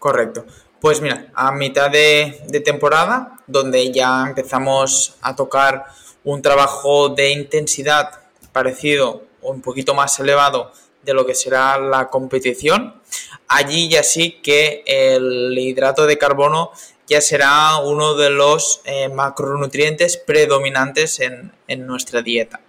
[0.00, 0.46] Correcto.
[0.80, 5.84] Pues mira, a mitad de, de temporada, donde ya empezamos a tocar
[6.24, 8.10] un trabajo de intensidad
[8.52, 10.72] parecido o un poquito más elevado
[11.02, 13.00] de lo que será la competición.
[13.48, 16.72] Allí ya sí que el hidrato de carbono
[17.06, 22.60] ya será uno de los eh, macronutrientes predominantes en, en, nuestra dieta.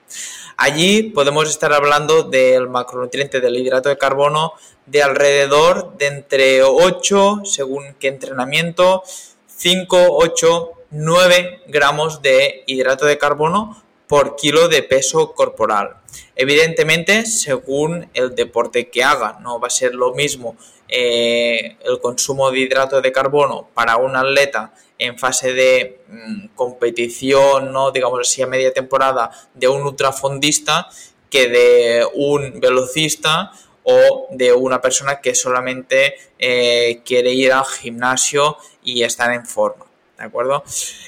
[0.56, 4.54] Allí podemos estar hablando del macronutriente del hidrato de carbono
[4.86, 9.04] de alrededor de entre 8, según qué entrenamiento,
[9.48, 15.98] 5, 8, 9 gramos de hidrato de carbono por kilo de peso corporal.
[16.36, 20.58] Evidentemente, según el deporte que haga, no va a ser lo mismo
[20.88, 27.72] eh, el consumo de hidrato de carbono para un atleta en fase de mm, competición,
[27.72, 30.90] no digamos así a media temporada, de un ultrafondista
[31.30, 33.52] que de un velocista
[33.84, 39.89] o de una persona que solamente eh, quiere ir al gimnasio y estar en forma.
[40.20, 40.64] ¿De acuerdo?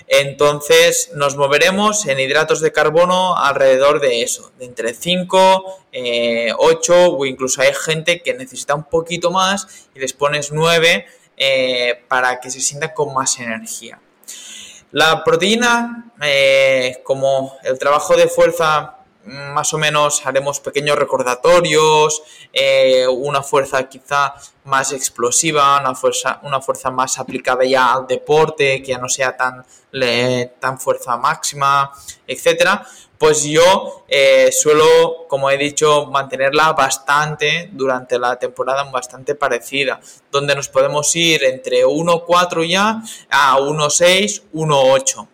[0.07, 6.53] Entonces nos moveremos en hidratos de carbono alrededor de eso, de entre 5, 8 eh,
[6.57, 11.05] o incluso hay gente que necesita un poquito más y les pones 9
[11.37, 13.99] eh, para que se sienta con más energía.
[14.91, 23.07] La proteína, eh, como el trabajo de fuerza más o menos haremos pequeños recordatorios, eh,
[23.07, 24.33] una fuerza quizá
[24.65, 29.35] más explosiva, una fuerza, una fuerza más aplicada ya al deporte, que ya no sea
[29.35, 29.65] tan,
[30.59, 31.91] tan fuerza máxima,
[32.27, 32.85] etcétera.
[33.17, 39.99] Pues yo eh, suelo, como he dicho, mantenerla bastante durante la temporada, bastante parecida,
[40.31, 42.99] donde nos podemos ir entre 1.4 ya
[43.29, 45.27] a 1.6, 1.8.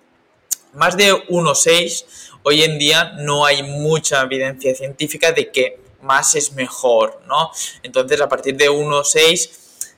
[0.73, 6.53] Más de 1.6 hoy en día no hay mucha evidencia científica de que más es
[6.53, 7.51] mejor, ¿no?
[7.83, 9.49] Entonces, a partir de 1,6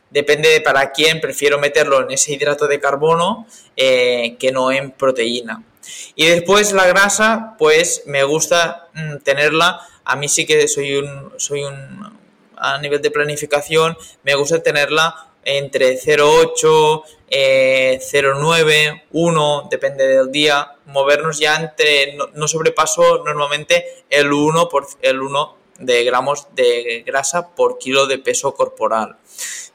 [0.10, 3.46] depende de para quién prefiero meterlo en ese hidrato de carbono
[3.78, 5.64] eh, que no en proteína.
[6.16, 9.82] Y después la grasa, pues me gusta mm, tenerla.
[10.04, 12.18] A mí sí que soy un, soy un,
[12.58, 21.40] a nivel de planificación, me gusta tenerla entre 0,8, 0,9, 1, depende del día, movernos
[21.40, 27.78] ya entre, no, sobrepaso normalmente el 1, por, el 1 de gramos de grasa por
[27.78, 29.16] kilo de peso corporal,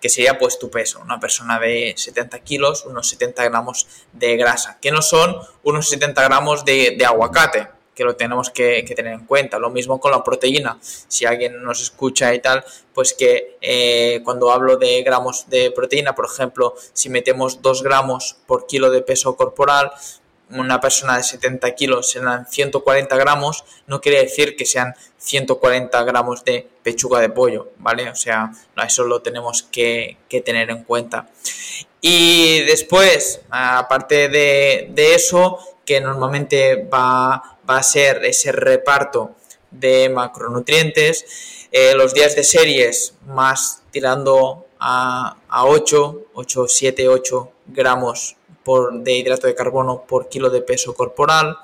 [0.01, 4.79] que sería pues tu peso, una persona de 70 kilos, unos 70 gramos de grasa,
[4.83, 9.59] que no son unos 70 gramos de aguacate, que lo tenemos que, tener en cuenta.
[9.59, 10.79] Lo mismo con la proteína.
[10.83, 16.15] Si alguien nos escucha y tal, pues que eh, cuando hablo de gramos de proteína,
[16.15, 19.93] por ejemplo, si metemos 2 gramos por kilo de peso corporal,
[20.51, 26.45] una persona de 70 kilos serán 140 gramos, no quiere decir que sean 140 gramos
[26.45, 28.11] de pechuga de pollo, ¿vale?
[28.11, 28.53] O sea,
[28.87, 31.29] eso lo tenemos que, tener en cuenta.
[32.01, 39.35] Y después, aparte de, de eso, que normalmente va va a ser ese reparto
[39.71, 41.69] de macronutrientes.
[41.73, 49.15] Eh, los días de series más tirando a, 8, 8, 7, 8 gramos por, de
[49.15, 51.59] hidrato de carbono por kilo de peso corporal.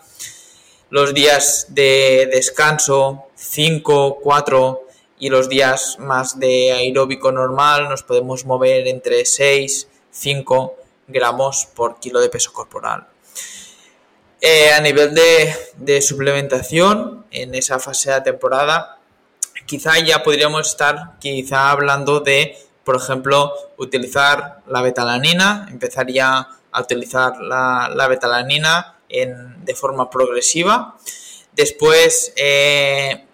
[0.89, 4.87] Los días de descanso 5, 4
[5.19, 10.77] y los días más de aeróbico normal nos podemos mover entre 6, 5
[11.07, 13.07] gramos por kilo de peso corporal.
[14.43, 18.99] Eh, a nivel de, suplementación, en esa fase de la temporada,
[19.67, 27.39] quizá ya podríamos estar quizá hablando de, por ejemplo, utilizar la betalanina, empezaría a utilizar
[27.41, 30.97] la, betalanina en, de forma progresiva.
[31.53, 33.27] Después, eh,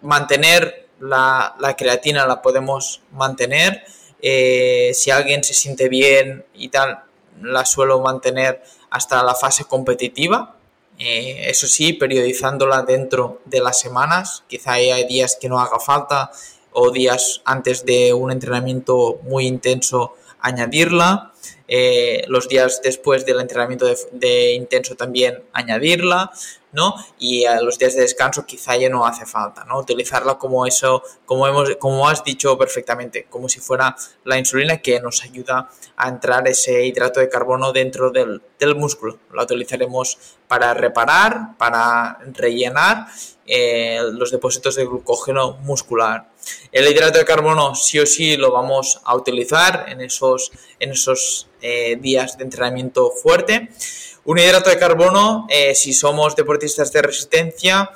[0.00, 3.84] mantener la, creatina la podemos mantener.
[4.22, 7.00] Eh, si alguien se siente bien y tal,
[7.42, 10.56] la suelo mantener hasta la fase competitiva.
[10.98, 14.44] Eh, eso sí, periodizándola dentro de las semanas.
[14.48, 16.30] Quizá hay días que no haga falta
[16.72, 21.32] o días antes de un entrenamiento muy intenso añadirla.
[21.70, 26.30] Eh, los días después del entrenamiento de, intenso también añadirla,
[26.72, 26.94] ¿no?
[27.18, 29.78] Y a los días de descanso quizá ya no hace falta, ¿no?
[29.78, 33.94] Utilizarla como eso, como, hemos, como has dicho perfectamente, como si fuera
[34.24, 39.18] la insulina que nos ayuda a entrar ese hidrato de carbono dentro del, del músculo.
[39.34, 40.16] La utilizaremos
[40.48, 43.08] para reparar, para rellenar
[43.50, 46.28] eh, los depósitos de glucógeno muscular.
[46.72, 51.48] El hidrato de carbono sí o sí lo vamos a utilizar en esos, en esos
[51.60, 53.70] eh, días de entrenamiento fuerte.
[54.24, 57.90] Un hidrato de carbono, eh, si somos deportistas de resistencia,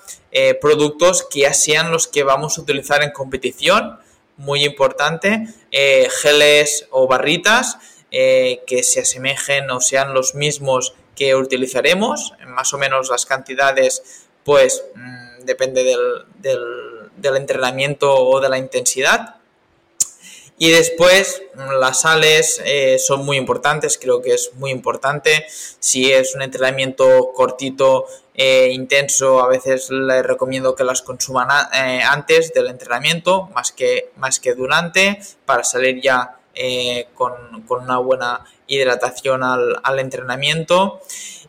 [0.62, 3.98] productos que ya sean los que vamos a utilizar en competición,
[4.38, 7.76] muy importante, geles o barritas
[8.11, 14.84] que se asemejen o sean los mismos que utilizaremos, más o menos las cantidades, pues
[14.94, 16.91] mm, depende del,
[17.23, 19.37] entrenamiento o de la intensidad.
[20.59, 21.43] Y después
[21.81, 25.45] las sales eh, son muy importantes, creo que es muy importante.
[25.81, 32.01] Si es un entrenamiento cortito, e intenso, a veces les recomiendo que las consuman eh,
[32.03, 36.39] antes del entrenamiento, más que, más que durante, para salir ya
[37.15, 37.33] con,
[37.69, 41.01] una buena hidratación al, al entrenamiento.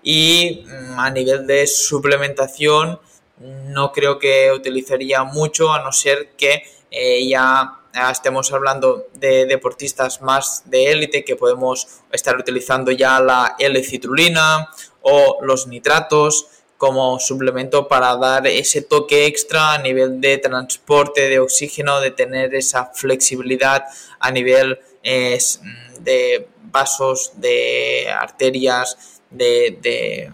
[0.02, 3.00] Y mm, a nivel de suplementación,
[3.44, 7.80] no creo que utilizaría mucho a no ser que eh, ya
[8.12, 14.70] estemos hablando de deportistas más de élite que podemos estar utilizando ya la L-citrulina
[15.02, 21.40] o los nitratos como suplemento para dar ese toque extra a nivel de transporte de
[21.40, 23.86] oxígeno, de tener esa flexibilidad
[24.20, 30.32] a nivel de vasos, de arterias, de,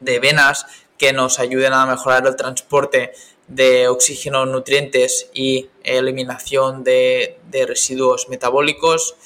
[0.00, 0.66] de venas
[1.02, 3.10] que nos ayuden a mejorar el transporte
[3.48, 9.16] de oxígeno, nutrientes y eliminación de, residuos metabólicos.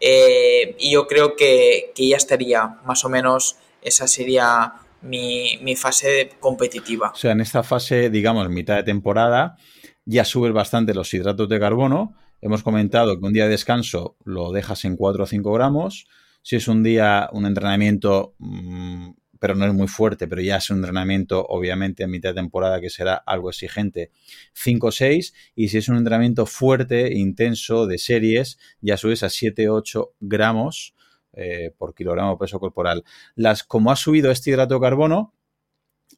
[0.00, 7.10] Eh, y yo creo que, ya estaría, más o menos, esa sería mi, fase competitiva.
[7.14, 9.58] O sea, en esta fase, digamos, mitad de temporada,
[10.06, 12.14] ya subes bastante los hidratos de carbono.
[12.40, 16.06] Hemos comentado que un día de descanso lo dejas en 4 o 5 gramos.
[16.40, 20.70] Si es un día, un entrenamiento mm, pero no es muy fuerte, pero ya es
[20.70, 24.10] un entrenamiento, obviamente, en mitad de temporada que será algo exigente,
[24.54, 29.28] 5 o 6, y si es un entrenamiento fuerte, intenso, de series, ya subes a
[29.28, 30.94] 7-8 gramos
[31.32, 33.04] eh, por kilogramo de peso corporal.
[33.34, 35.34] Las, como ha subido este hidrato de carbono,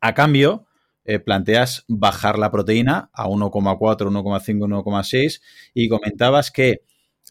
[0.01, 0.66] a cambio,
[1.05, 5.41] eh, planteas bajar la proteína a 1,4, 1,5, 1,6
[5.75, 6.83] y comentabas que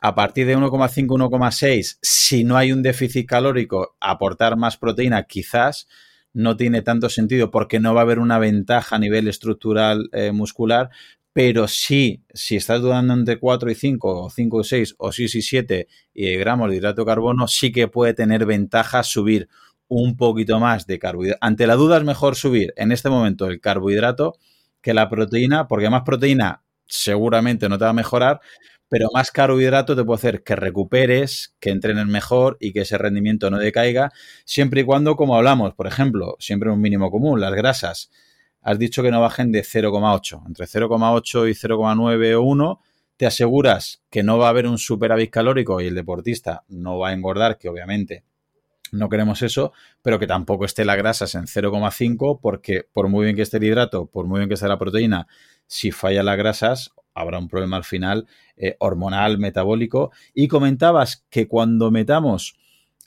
[0.01, 5.87] a partir de 1,5, 1,6, si no hay un déficit calórico, aportar más proteína quizás
[6.33, 10.31] no tiene tanto sentido porque no va a haber una ventaja a nivel estructural eh,
[10.31, 10.89] muscular,
[11.33, 15.35] pero sí, si estás dudando entre 4 y 5, o 5 y 6, o 6
[15.35, 19.47] y 7 gramos de hidrato de carbono, sí que puede tener ventaja subir
[19.87, 21.39] un poquito más de carbohidrato.
[21.41, 24.35] Ante la duda es mejor subir en este momento el carbohidrato
[24.81, 28.39] que la proteína, porque más proteína seguramente no te va a mejorar,
[28.89, 33.49] pero más carbohidrato te puede hacer que recuperes, que entrenes mejor y que ese rendimiento
[33.49, 34.11] no decaiga,
[34.45, 38.11] siempre y cuando, como hablamos, por ejemplo, siempre un mínimo común, las grasas,
[38.61, 42.81] has dicho que no bajen de 0,8, entre 0,8 y 0,9 o 1,
[43.17, 47.09] te aseguras que no va a haber un superávit calórico y el deportista no va
[47.09, 48.23] a engordar, que obviamente
[48.91, 53.35] no queremos eso, pero que tampoco esté las grasas en 0,5 porque por muy bien
[53.35, 55.27] que esté el hidrato, por muy bien que esté la proteína,
[55.65, 60.11] si falla las grasas, habrá un problema al final eh, hormonal, metabólico.
[60.33, 62.55] Y comentabas que cuando metamos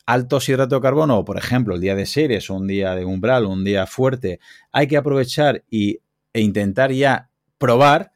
[0.06, 3.46] altos hidratos de carbono, por ejemplo, el día de series o un día de umbral,
[3.46, 4.40] un día fuerte,
[4.72, 6.00] hay que aprovechar y,
[6.32, 8.12] e intentar ya probar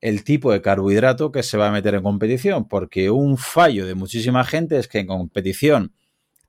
[0.00, 3.94] el tipo de carbohidrato que se va a meter en competición, porque un fallo de
[3.94, 5.92] muchísima gente es que en competición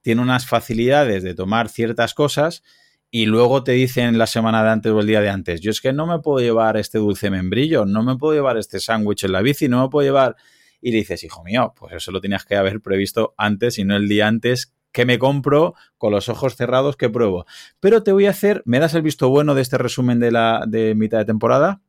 [0.02, 2.64] tiene unas facilidades de tomar ciertas cosas
[3.12, 5.82] y luego te dicen la semana de antes o el día de antes, yo es
[5.82, 9.32] que no me puedo llevar este dulce membrillo, no me puedo llevar este sándwich en
[9.32, 10.36] la bici, no me puedo llevar...
[10.82, 13.98] Y le dices, hijo mío, pues eso lo tenías que haber previsto antes y no
[13.98, 17.46] el día antes que me compro con los ojos cerrados que pruebo.
[17.80, 20.64] Pero te voy a hacer, ¿me das el visto bueno de este resumen de la
[20.68, 21.82] de mitad de temporada?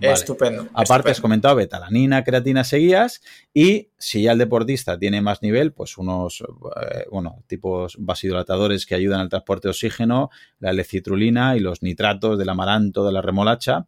[0.00, 0.68] Estupendo.
[0.74, 3.20] Aparte has comentado betalanina, creatina, seguías
[3.52, 8.94] y si ya el deportista tiene más nivel, pues unos eh, bueno, tipos vasodilatadores que
[8.94, 13.86] ayudan al transporte de oxígeno, la L-citrulina y los nitratos del amaranto, de la remolacha.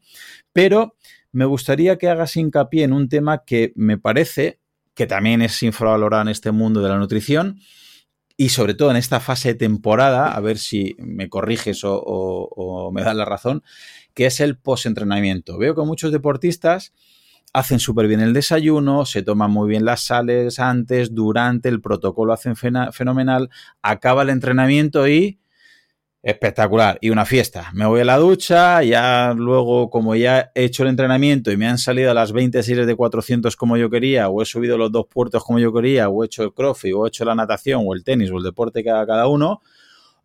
[0.53, 0.97] Pero
[1.33, 4.61] me gustaría que hagas hincapié en un tema que me parece
[4.95, 7.59] que también es infravalorado en este mundo de la nutrición
[8.37, 12.91] y sobre todo en esta fase de temporada, a ver si me corriges o, o
[12.93, 13.63] me das la razón,
[14.15, 15.59] que es el post-entrenamiento.
[15.59, 16.93] Veo que muchos deportistas
[17.53, 22.33] hacen súper bien el desayuno, se toman muy bien las sales antes, durante, el protocolo
[22.33, 23.51] hacen fenomenal,
[23.83, 25.39] acaba el entrenamiento y
[26.23, 26.99] espectacular.
[27.01, 27.71] Y una fiesta.
[27.75, 31.67] Me voy a la ducha, ya luego, como ya he hecho el entrenamiento y me
[31.67, 35.07] han salido las 20 series de 400 como yo quería, o he subido los dos
[35.09, 37.93] puertos como yo quería, o he hecho el crossfit, o he hecho la natación, o
[37.93, 39.61] el tenis, o el deporte que haga cada uno,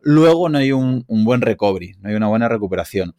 [0.00, 3.14] luego no hay un, un buen recovery, no hay una buena recuperación.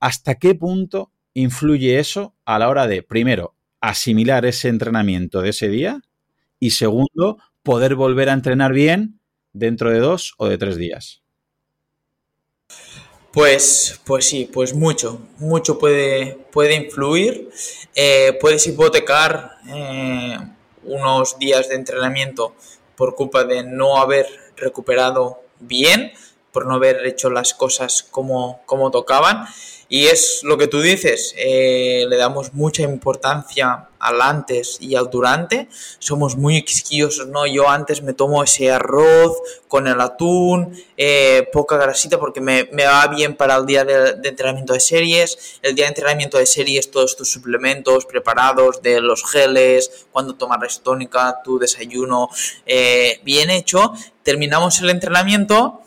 [0.00, 5.68] ¿Hasta qué punto influye eso a la hora de, primero, asimilar ese entrenamiento de ese
[5.68, 6.00] día
[6.58, 9.20] y segundo, poder volver a entrenar bien
[9.52, 11.22] dentro de dos o de tres días?
[13.32, 17.50] Pues, pues sí, pues mucho, mucho puede, puede influir.
[17.94, 20.38] Eh, puedes hipotecar eh,
[20.84, 22.54] unos días de entrenamiento
[22.96, 24.26] por culpa de no haber
[24.56, 26.12] recuperado bien,
[26.50, 29.44] por no haber hecho las cosas como, como tocaban.
[29.88, 35.08] Y es lo que tú dices, eh, le damos mucha importancia al antes y al
[35.10, 35.68] durante.
[36.00, 37.46] Somos muy exquiosos, ¿no?
[37.46, 43.06] Yo antes me tomo ese arroz con el atún, eh, poca grasita porque me, va
[43.06, 45.60] bien para el día de, entrenamiento de series.
[45.62, 50.80] El día de entrenamiento de series, todos tus suplementos preparados de los geles, cuando tomas
[50.80, 52.28] tónica, tu desayuno
[52.66, 53.92] eh, bien hecho.
[54.24, 55.82] Terminamos el entrenamiento.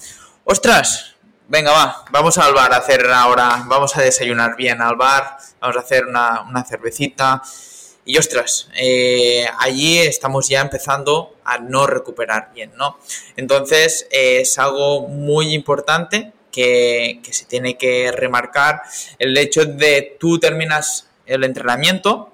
[0.45, 1.18] ¡Ostras!
[1.50, 5.78] Venga, va, vamos al bar a hacer ahora, vamos a desayunar bien al bar, vamos
[5.78, 7.41] a hacer una, cervecita.
[8.06, 12.97] Y ostras, eh, allí estamos ya empezando a no recuperar bien, ¿no?
[13.36, 18.82] Entonces es algo muy importante que, que, se tiene que remarcar
[19.20, 22.32] el hecho de tú terminas el entrenamiento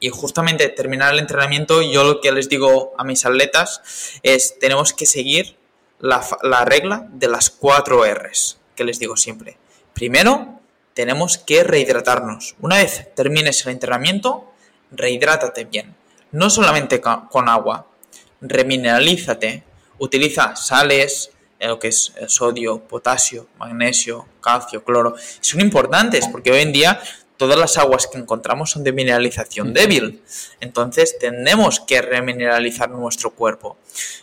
[0.00, 3.82] y justamente terminar el entrenamiento yo lo que les digo a mis atletas
[4.22, 5.57] es tenemos que seguir
[6.00, 9.56] la, regla de las cuatro R's, que les digo siempre.
[9.92, 10.60] Primero,
[10.94, 12.56] tenemos que rehidratarnos.
[12.60, 14.52] Una vez termines el entrenamiento,
[14.90, 15.94] rehidrátate bien.
[16.32, 17.86] No solamente con agua,
[18.40, 19.64] remineralízate,
[19.98, 25.16] utiliza sales, eh, lo que es sodio, potasio, magnesio, calcio, cloro.
[25.40, 27.00] Son importantes porque hoy en día
[27.38, 30.20] todas las aguas que encontramos son de mineralización débil.
[30.60, 33.78] Entonces tenemos que remineralizar nuestro cuerpo.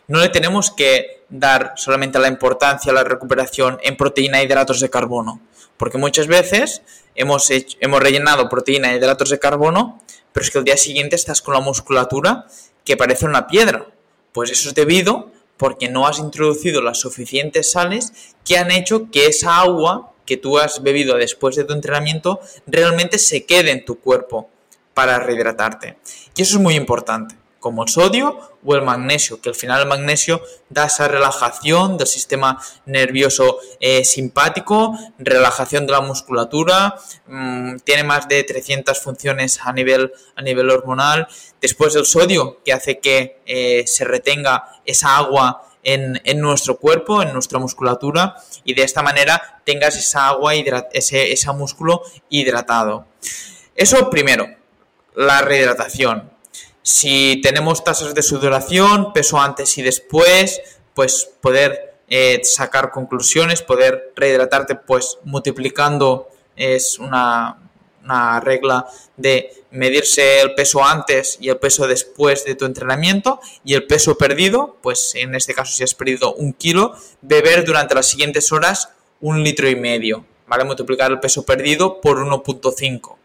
[0.08, 4.82] No le tenemos que dar solamente la importancia a la recuperación en proteína e hidratos
[4.82, 5.42] de carbono.
[5.78, 6.84] Porque muchas veces
[7.16, 10.02] hemos, hemos rellenado proteína e hidratos de carbono,
[10.32, 12.46] pero es que el día siguiente estás con la musculatura
[12.84, 13.88] que parece una piedra.
[14.34, 18.12] Pues eso es debido porque no has introducido las suficientes sales
[18.44, 23.20] que han hecho que esa agua que tú has bebido después de tu entrenamiento realmente
[23.20, 24.50] se quede en tu cuerpo
[24.94, 25.98] para rehidratarte.
[26.36, 29.88] Y eso es muy importante, como el sodio o el magnesio, que al final el
[29.88, 36.96] magnesio da esa relajación del sistema nervioso eh, simpático, relajación de la musculatura,
[37.28, 41.28] mm, tiene más de 300 funciones a nivel, a nivel hormonal.
[41.62, 47.32] Después el sodio, que hace que eh, se retenga esa agua en, nuestro cuerpo, en
[47.32, 53.06] nuestra musculatura, y de esta manera tengas esa agua, ese, ese músculo hidratado.
[53.76, 54.48] Eso primero,
[55.16, 56.32] la rehidratación.
[56.82, 60.62] Si tenemos tasas de sudoración, peso antes y después,
[60.94, 67.65] pues poder eh, sacar conclusiones, poder rehidratarte, pues multiplicando es una,
[68.06, 68.86] una regla
[69.18, 74.18] de medirse el peso antes y el peso después de tu entrenamiento y el peso
[74.18, 78.90] perdido, pues en este caso si has perdido un kilo, beber durante las siguientes horas
[79.20, 80.64] un litro y medio, ¿vale?
[80.64, 83.18] Multiplicar el peso perdido por 1.5.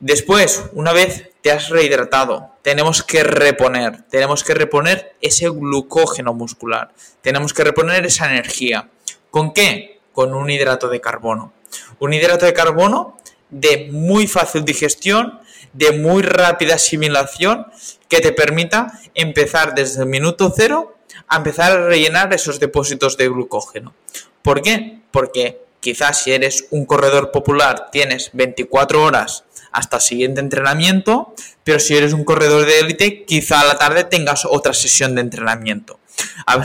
[0.00, 6.92] Después, una vez te has rehidratado, tenemos que reponer, tenemos que reponer ese glucógeno muscular,
[7.22, 8.88] tenemos que reponer esa energía.
[9.30, 10.00] ¿Con qué?
[10.12, 11.52] Con un hidrato de carbono.
[11.98, 13.16] Un hidrato de carbono
[13.50, 15.40] de muy fácil digestión,
[15.72, 17.66] de muy rápida asimilación,
[18.08, 20.96] que te permita empezar desde el minuto cero
[21.28, 23.94] a empezar a rellenar esos depósitos de glucógeno.
[24.42, 24.98] ¿Por qué?
[25.10, 31.34] Porque quizás si eres un corredor popular tienes 24 horas hasta el siguiente entrenamiento,
[31.64, 35.22] pero si eres un corredor de élite, quizá a la tarde tengas otra sesión de
[35.22, 35.98] entrenamiento.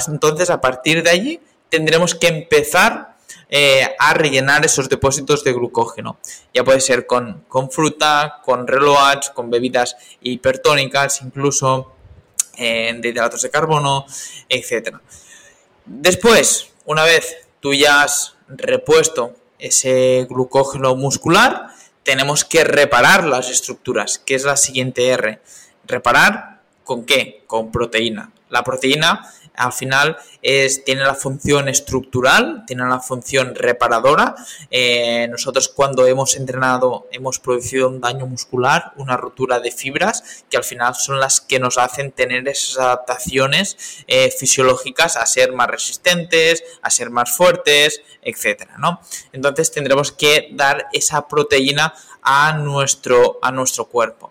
[0.08, 3.18] Entonces, a partir de allí, tendremos que empezar
[3.50, 6.20] eh, a rellenar esos depósitos de glucógeno.
[6.54, 11.94] Ya puede ser con, con fruta, con reloads, con bebidas hipertónicas, incluso
[12.58, 14.06] eh, de hidratos de carbono,
[14.48, 14.98] etc.
[15.86, 21.70] Después, una vez tú ya has repuesto ese glucógeno muscular,
[22.04, 25.42] tenemos que reparar las estructuras, que es la siguiente R.
[25.86, 26.59] ¿Reparar
[26.90, 27.44] con qué?
[27.46, 28.32] Con proteína.
[28.50, 34.34] La proteína al final es, tiene la función estructural, tiene la función reparadora.
[34.72, 40.58] Eh, nosotros cuando hemos entrenado hemos producido un daño muscular, una rotura de fibras, que
[40.58, 45.68] al final son las que nos hacen tener esas adaptaciones eh, fisiológicas a ser más
[45.68, 49.00] resistentes, a ser más fuertes, etcétera, ¿no?
[49.32, 54.29] Entonces tendremos que dar esa proteína a nuestro, a nuestro cuerpo.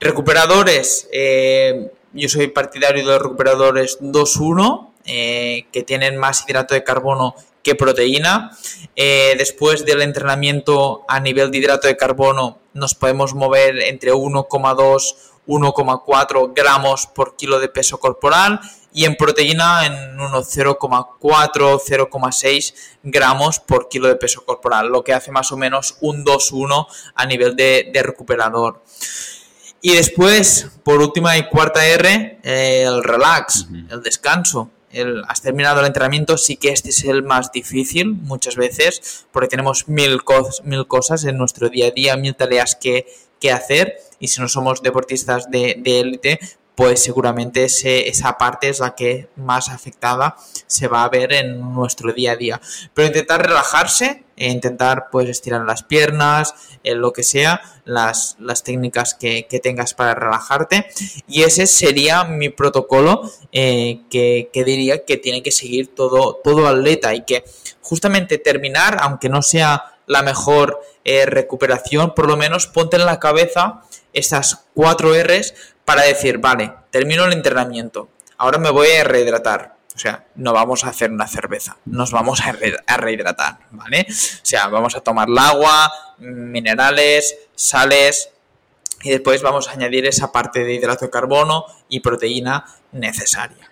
[0.00, 6.82] Recuperadores, eh, yo soy partidario de los recuperadores 2-1, eh, que tienen más hidrato de
[6.82, 8.56] carbono que proteína.
[8.96, 15.16] Eh, después del entrenamiento a nivel de hidrato de carbono nos podemos mover entre 1,2
[15.46, 18.60] 1,4 gramos por kilo de peso corporal
[18.92, 25.12] y en proteína en unos 0,4 0,6 gramos por kilo de peso corporal, lo que
[25.12, 28.80] hace más o menos un 2-1 a nivel de recuperador.
[29.82, 34.70] Y después, por última y cuarta R, el relax, el descanso.
[34.92, 39.48] El, has terminado el entrenamiento, sí que este es el más difícil muchas veces, porque
[39.48, 40.20] tenemos mil,
[40.64, 43.06] mil cosas en nuestro día a día, mil tareas que,
[43.38, 46.40] que hacer, y si no somos deportistas de élite,
[46.80, 52.10] pues seguramente esa parte es la que más afectada se va a ver en nuestro
[52.14, 52.58] día a día.
[52.94, 58.62] Pero intentar relajarse, e intentar pues estirar las piernas, en lo que sea, las, las
[58.62, 60.86] técnicas que, tengas para relajarte.
[61.28, 67.14] Y ese sería mi protocolo eh, que, diría que tiene que seguir todo, todo atleta
[67.14, 67.44] y que
[67.82, 73.20] justamente terminar, aunque no sea la mejor eh, recuperación, por lo menos ponte en la
[73.20, 75.54] cabeza estas cuatro R's
[75.90, 79.74] para decir, vale, termino el entrenamiento, ahora me voy a rehidratar.
[79.92, 82.52] O sea, no vamos a hacer una cerveza, nos vamos a,
[82.96, 84.06] rehidratar, ¿vale?
[84.08, 88.30] O sea, vamos a tomar el agua, minerales, sales,
[89.02, 93.69] y después vamos a añadir esa parte de hidrato de carbono y proteína necesaria.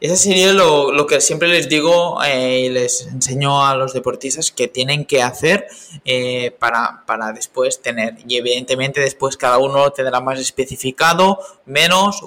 [0.00, 4.68] Ese sería lo, que siempre les digo eh, y les enseño a los deportistas que
[4.68, 5.66] tienen que hacer
[6.04, 8.14] eh, para, después tener.
[8.28, 12.22] Y evidentemente después cada uno tendrá más especificado, menos,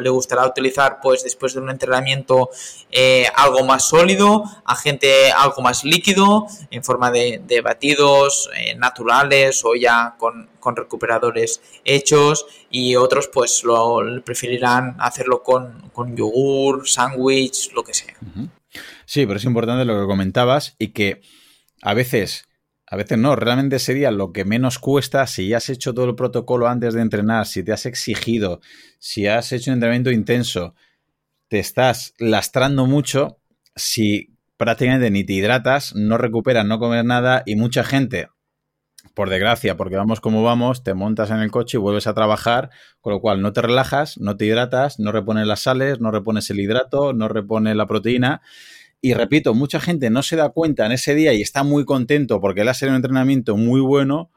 [0.00, 2.50] le gustará utilizar pues después de un entrenamiento
[2.90, 9.76] eh, algo más sólido, a gente algo más líquido, en forma de batidos naturales o
[9.76, 17.72] ya con, con recuperadores hechos y otros pues lo preferirán hacerlo con, con yogur, sándwich,
[17.72, 18.16] lo que sea.
[19.04, 21.20] Sí, pero es importante lo que comentabas y que
[21.82, 22.46] a veces,
[22.84, 26.16] a veces no, realmente sería lo que menos cuesta si ya has hecho todo el
[26.16, 28.60] protocolo antes de entrenar, si te has exigido,
[28.98, 30.74] si has hecho un entrenamiento intenso,
[31.46, 33.38] te estás lastrando mucho,
[33.76, 38.26] si prácticamente ni te hidratas, no recuperas, no comes nada y mucha gente
[39.16, 42.68] por desgracia, porque vamos como vamos, te montas en el coche y vuelves a trabajar,
[43.00, 46.50] con lo cual no te relajas, no te hidratas, no repones las sales, no repones
[46.50, 48.42] el hidrato, no repones la proteína.
[49.00, 52.42] Y repito, mucha gente no se da cuenta en ese día y está muy contento
[52.42, 54.30] porque le ha sido un entrenamiento muy bueno,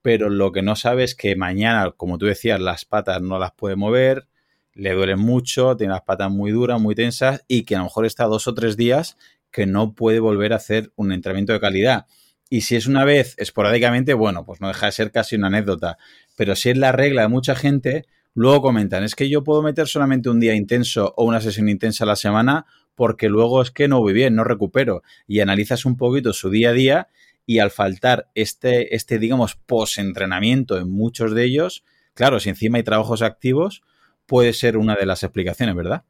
[0.00, 3.52] pero lo que no sabe es que mañana, como tú decías, las patas no las
[3.52, 4.28] puede mover,
[4.72, 8.06] le duelen mucho, tiene las patas muy duras, muy tensas y que a lo mejor
[8.06, 9.18] está dos o tres días
[9.50, 12.06] que no puede volver a hacer un entrenamiento de calidad.
[12.52, 15.96] Y si es una vez esporádicamente, bueno, pues no deja de ser casi una anécdota.
[16.36, 19.88] Pero si es la regla de mucha gente, luego comentan, es que yo puedo meter
[19.88, 23.88] solamente un día intenso o una sesión intensa a la semana porque luego es que
[23.88, 25.02] no voy bien, no recupero.
[25.26, 27.08] Y analizas un poquito su día a día
[27.46, 32.82] y al faltar este, este digamos, post-entrenamiento en muchos de ellos, claro, si encima hay
[32.82, 33.82] trabajos activos,
[34.26, 36.04] puede ser una de las explicaciones, ¿verdad?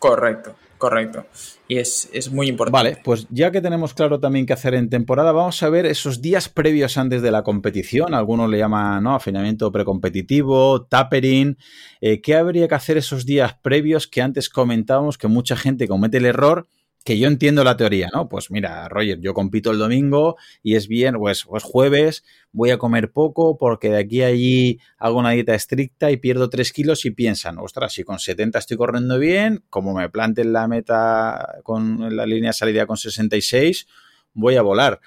[0.00, 0.56] Correcto.
[0.82, 1.26] Correcto.
[1.68, 2.72] Y es, muy importante.
[2.72, 6.20] Vale, pues ya que tenemos claro también qué hacer en temporada, vamos a ver esos
[6.20, 8.14] días previos antes de la competición.
[8.14, 9.14] Algunos le llaman ¿no?
[9.14, 11.56] afinamiento precompetitivo, tapering.
[12.00, 16.16] Eh, ¿Qué habría que hacer esos días previos que antes comentábamos que mucha gente comete
[16.16, 16.66] el error?
[17.04, 18.28] Que yo entiendo la teoría, ¿no?
[18.28, 22.78] Pues mira, Roger, yo compito el domingo y es bien, pues, pues jueves, voy a
[22.78, 27.04] comer poco porque de aquí a allí hago una dieta estricta y pierdo 3 kilos
[27.04, 32.16] y piensan, ostras, si con 70 estoy corriendo bien, como me planten la meta con
[32.16, 33.86] la línea de salida con 66,
[34.34, 35.00] voy a volar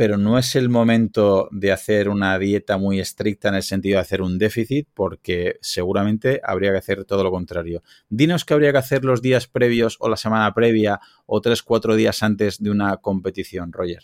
[0.00, 4.00] pero no es el momento de hacer una dieta muy estricta en el sentido de
[4.00, 7.82] hacer un déficit, porque seguramente habría que hacer todo lo contrario.
[8.08, 11.96] Dinos qué habría que hacer los días previos o la semana previa o tres, cuatro
[11.96, 14.02] días antes de una competición, Roger.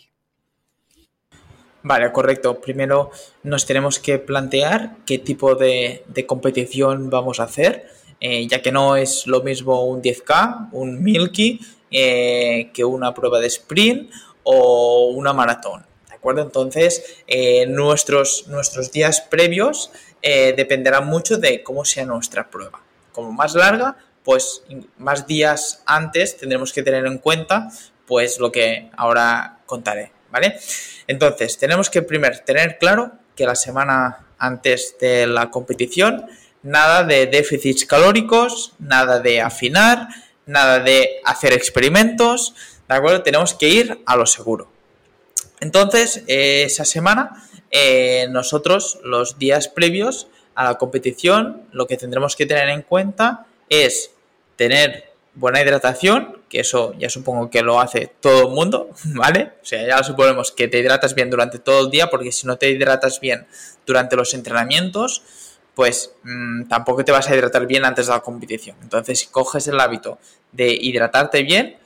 [1.81, 2.61] Vale, correcto.
[2.61, 3.09] Primero
[3.41, 7.87] nos tenemos que plantear qué tipo de, competición vamos a hacer,
[8.19, 13.39] eh, ya que no es lo mismo un 10K, un Milky, eh, que una prueba
[13.39, 14.11] de sprint
[14.43, 15.86] o una maratón
[16.23, 19.91] Entonces, eh, nuestros, nuestros días previos
[20.21, 22.81] eh, dependerán mucho de cómo sea nuestra prueba.
[23.11, 24.63] Como más larga, pues
[24.97, 27.69] más días antes tendremos que tener en cuenta
[28.05, 30.57] pues lo que ahora contaré, ¿vale?
[31.07, 36.25] Entonces, tenemos que primero tener claro que la semana antes de la competición,
[36.63, 40.07] nada de déficits calóricos, nada de afinar,
[40.45, 42.55] nada de hacer experimentos,
[42.87, 43.23] ¿de acuerdo?
[43.23, 44.76] Tenemos que ir a lo seguro.
[45.59, 52.35] Entonces, eh, esa semana, eh, nosotros, los días previos a la competición, lo que tendremos
[52.35, 54.11] que tener en cuenta es
[54.55, 59.53] tener buena hidratación, que eso ya supongo que lo hace todo el mundo, ¿vale?
[59.61, 62.57] O sea, ya suponemos que te hidratas bien durante todo el día, porque si no
[62.57, 63.45] te hidratas bien
[63.85, 65.21] durante los entrenamientos,
[65.75, 68.77] pues mm, tampoco te vas a hidratar bien antes de la competición.
[68.81, 70.17] Entonces, si coges el hábito
[70.51, 71.77] de hidratarte bien,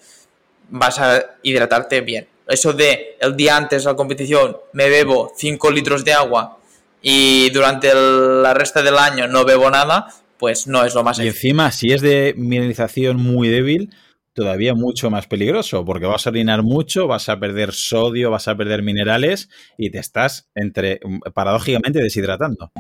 [0.70, 2.28] vas a hidratarte bien.
[2.52, 6.58] Eso de el día antes de la competición me bebo 5 litros de agua
[7.02, 11.20] y durante el, la resta del año no bebo nada, pues no es lo más.
[11.20, 13.90] Y encima, si es de mineralización muy débil,
[14.34, 18.56] todavía mucho más peligroso, porque vas a orinar mucho, vas a perder sodio, vas a
[18.56, 21.00] perder minerales y te estás entre
[21.34, 22.72] paradójicamente deshidratando.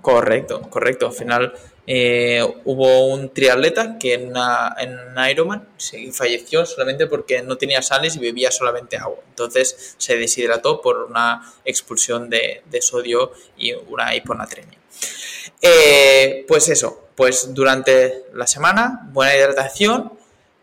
[0.00, 1.08] Correcto, correcto.
[1.08, 1.52] Al final
[1.86, 4.32] eh, hubo un triatleta que en,
[4.78, 5.68] en Ironman
[6.12, 9.18] falleció solamente porque no tenía sales y bebía solamente agua.
[9.28, 14.78] Entonces se deshidrató por una expulsión de, sodio y una hiponatremia.
[15.60, 20.12] Eh, pues eso, pues durante la semana, buena hidratación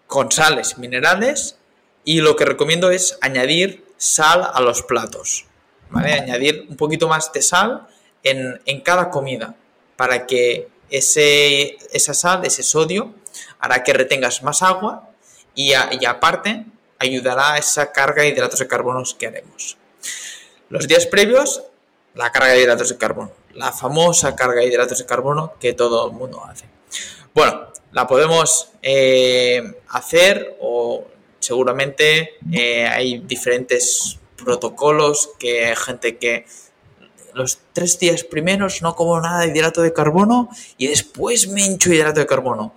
[0.07, 1.57] con sales minerales
[2.03, 5.45] y lo que recomiendo es añadir sal a los platos.
[5.93, 7.87] Añadir un poquito más de sal
[8.23, 9.55] en, cada comida
[9.95, 13.15] para que ese, esa sal, ese sodio,
[13.59, 15.09] hará que retengas más agua
[15.55, 16.65] y, y aparte
[16.99, 19.77] ayudará a esa carga de hidratos de carbono que haremos.
[20.69, 21.63] Los días previos,
[22.13, 26.07] la carga de hidratos de carbono la famosa carga de hidratos de carbono que todo
[26.07, 26.65] el mundo hace.
[27.33, 31.05] Bueno, la podemos eh, hacer o
[31.39, 36.45] seguramente eh, hay diferentes protocolos que hay gente que
[37.33, 41.93] los tres días primeros no como nada de hidrato de carbono y después me hincho
[41.93, 42.73] hidrato de carbono.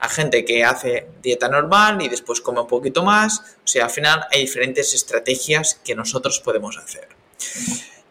[0.00, 3.40] Hay gente que hace dieta normal y después come un poquito más.
[3.40, 7.08] O sea, al final hay diferentes estrategias que nosotros podemos hacer.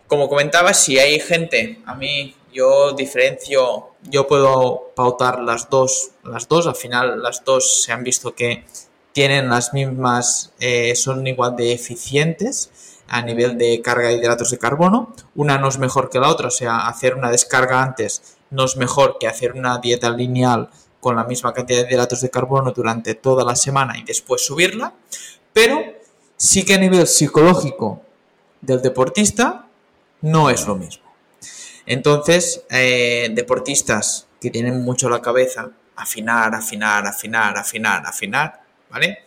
[0.08, 6.48] Como comentaba, si hay gente, a mí yo diferencio, yo puedo pautar las dos, las
[6.48, 8.66] dos, al final las dos se han visto que
[9.14, 12.72] tienen las mismas, eh, son igual de eficientes
[13.08, 15.14] a nivel de carga de hidratos de carbono.
[15.36, 18.78] Una no es mejor que la otra, o sea, hacer una descarga antes no es
[18.78, 23.16] mejor que hacer una dieta lineal con la misma cantidad de hidratos de carbono durante
[23.16, 24.94] toda la semana y después subirla,
[25.54, 25.82] pero
[26.36, 28.02] sí que a nivel psicológico
[28.62, 29.68] del deportista
[30.22, 31.04] no es lo mismo.
[31.86, 39.20] Entonces, eh, deportistas que tienen mucho la cabeza, afinar, afinar, afinar, afinar, afinar, ¿vale?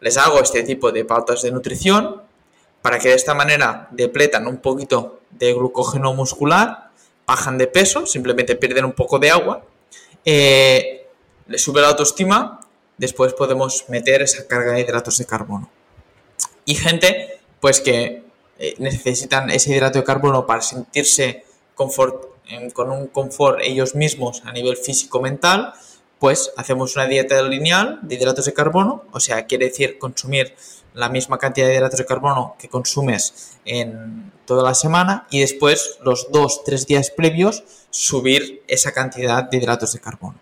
[0.00, 2.22] Les hago este tipo de pautas de nutrición
[2.86, 6.90] para que de esta manera depletan un poquito de glucógeno muscular,
[7.26, 9.64] bajan de peso, simplemente pierden un poco de agua,
[10.24, 11.04] eh,
[11.48, 12.60] les sube la autoestima,
[12.96, 15.68] después podemos meter esa carga de hidratos de carbono.
[16.64, 18.22] Y gente, pues que
[18.60, 21.42] eh, necesitan ese hidrato de carbono para sentirse
[21.74, 22.36] confort,
[22.72, 25.72] con un confort ellos mismos a nivel físico-mental,
[26.18, 30.54] pues hacemos una dieta lineal de hidratos de carbono, o sea, quiere decir consumir
[30.94, 35.98] la misma cantidad de hidratos de carbono que consumes en toda la semana y después
[36.02, 40.38] los dos, tres días previos subir esa cantidad de hidratos de carbono.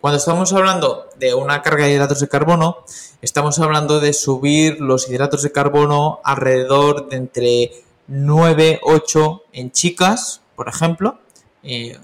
[0.00, 2.84] Cuando estamos hablando de una carga de hidratos de carbono,
[3.22, 7.70] estamos hablando de subir los hidratos de carbono alrededor de entre
[8.06, 11.18] 9, 8 en chicas, por ejemplo,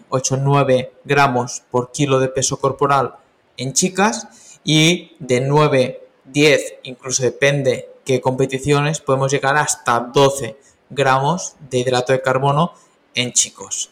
[0.08, 3.14] 8, 9 gramos por kilo de peso corporal
[3.56, 10.58] en chicas y de 9, 10, incluso depende qué competiciones, podemos llegar hasta 12
[10.88, 12.72] gramos de hidrato de carbono
[13.14, 13.90] en chicos.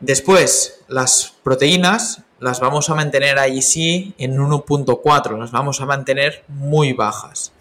[0.00, 6.44] Después, las proteínas las vamos a mantener ahí sí en 1.4, las vamos a mantener
[6.48, 7.52] muy bajas.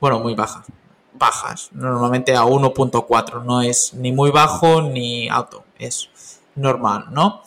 [0.00, 0.66] Bueno, muy bajas.
[1.12, 6.08] Bajas, normalmente a 1.4, no es ni muy bajo ni alto, es
[6.54, 7.42] normal, ¿no?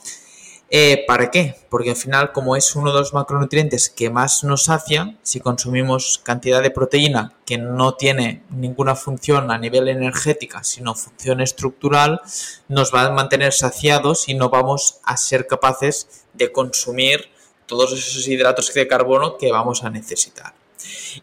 [0.69, 1.55] Eh, ¿Para qué?
[1.69, 6.19] Porque al final, como es uno de los macronutrientes que más nos sacia, si consumimos
[6.23, 12.19] cantidad de proteína que no tiene ninguna función a nivel energética, sino función estructural,
[12.67, 17.29] nos va a mantener saciados y no vamos a ser capaces de consumir
[17.67, 20.53] todos esos hidratos de carbono que vamos a necesitar.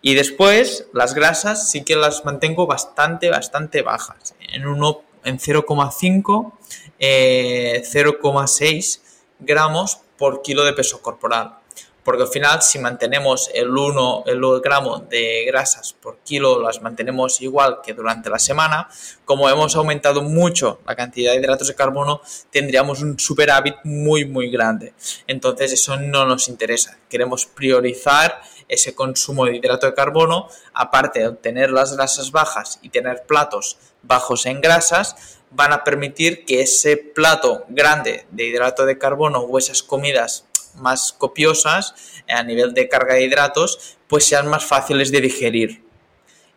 [0.00, 4.34] Y después las grasas sí que las mantengo bastante, bastante bajas.
[4.52, 6.52] En, uno, en 0,5,
[6.98, 9.00] 0,6 eh,
[9.40, 11.58] gramos por kilo de peso corporal
[12.04, 17.40] porque al final si mantenemos el 1 el gramo de grasas por kilo, las mantenemos
[17.40, 18.88] igual que durante la semana,
[19.24, 22.20] como hemos aumentado mucho la cantidad de hidratos de carbono,
[22.50, 24.94] tendríamos un superávit muy muy grande.
[25.26, 26.98] Entonces eso no nos interesa.
[27.08, 32.90] Queremos priorizar ese consumo de hidrato de carbono, aparte de tener las grasas bajas y
[32.90, 38.98] tener platos bajos en grasas, van a permitir que ese plato grande de hidrato de
[38.98, 40.46] carbono o esas comidas
[40.76, 41.94] más copiosas
[42.28, 45.84] a nivel de carga de hidratos, pues sean más fáciles de digerir.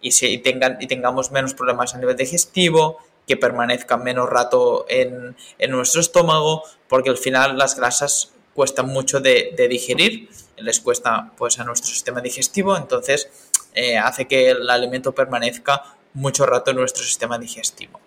[0.02, 5.36] Y, tengan, y tengamos menos problemas a nivel digestivo, que permanezcan menos rato en,
[5.70, 11.64] nuestro estómago, porque al final las grasas cuestan mucho de, digerir, les cuesta pues a
[11.64, 13.30] nuestro sistema digestivo, entonces
[13.74, 18.00] eh, hace que el alimento permanezca mucho rato en nuestro sistema digestivo.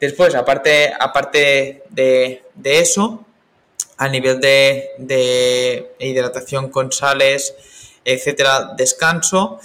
[0.00, 3.26] Después, aparte, aparte de, de eso,
[3.98, 7.54] a nivel de, hidratación con sales,
[8.04, 9.60] etcétera, descanso,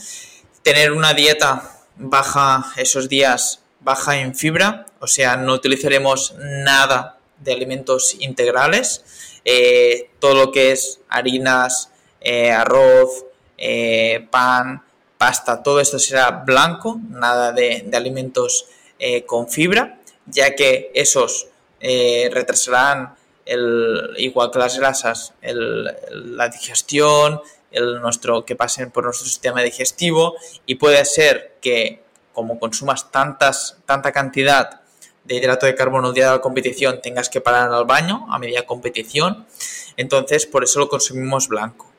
[0.64, 7.54] tener una dieta baja esos días, baja en fibra, o sea, no utilizaremos nada de
[7.54, 9.06] alimentos integrales,
[9.46, 11.92] eh, todo lo que es harinas,
[12.24, 13.26] eh, arroz,
[13.58, 14.84] eh, pan,
[15.18, 18.68] pasta, todo esto será blanco, nada de, alimentos
[19.26, 21.48] con fibra, ya que esos
[21.82, 23.16] retrasarán
[23.46, 27.42] el, igual que las grasas, la digestión,
[27.74, 33.78] el nuestro, que pasen por nuestro sistema digestivo y puede ser que como consumas tantas,
[33.86, 34.82] tanta cantidad
[35.24, 38.40] de hidrato de carbono el día de la competición tengas que parar al baño a
[38.40, 39.46] media competición,
[39.98, 41.93] entonces por eso lo consumimos blanco.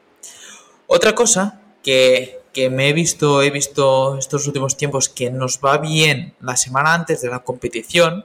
[0.94, 5.78] Otra cosa que, que me he visto, he visto estos últimos tiempos que nos va
[5.78, 8.24] bien la semana antes de la competición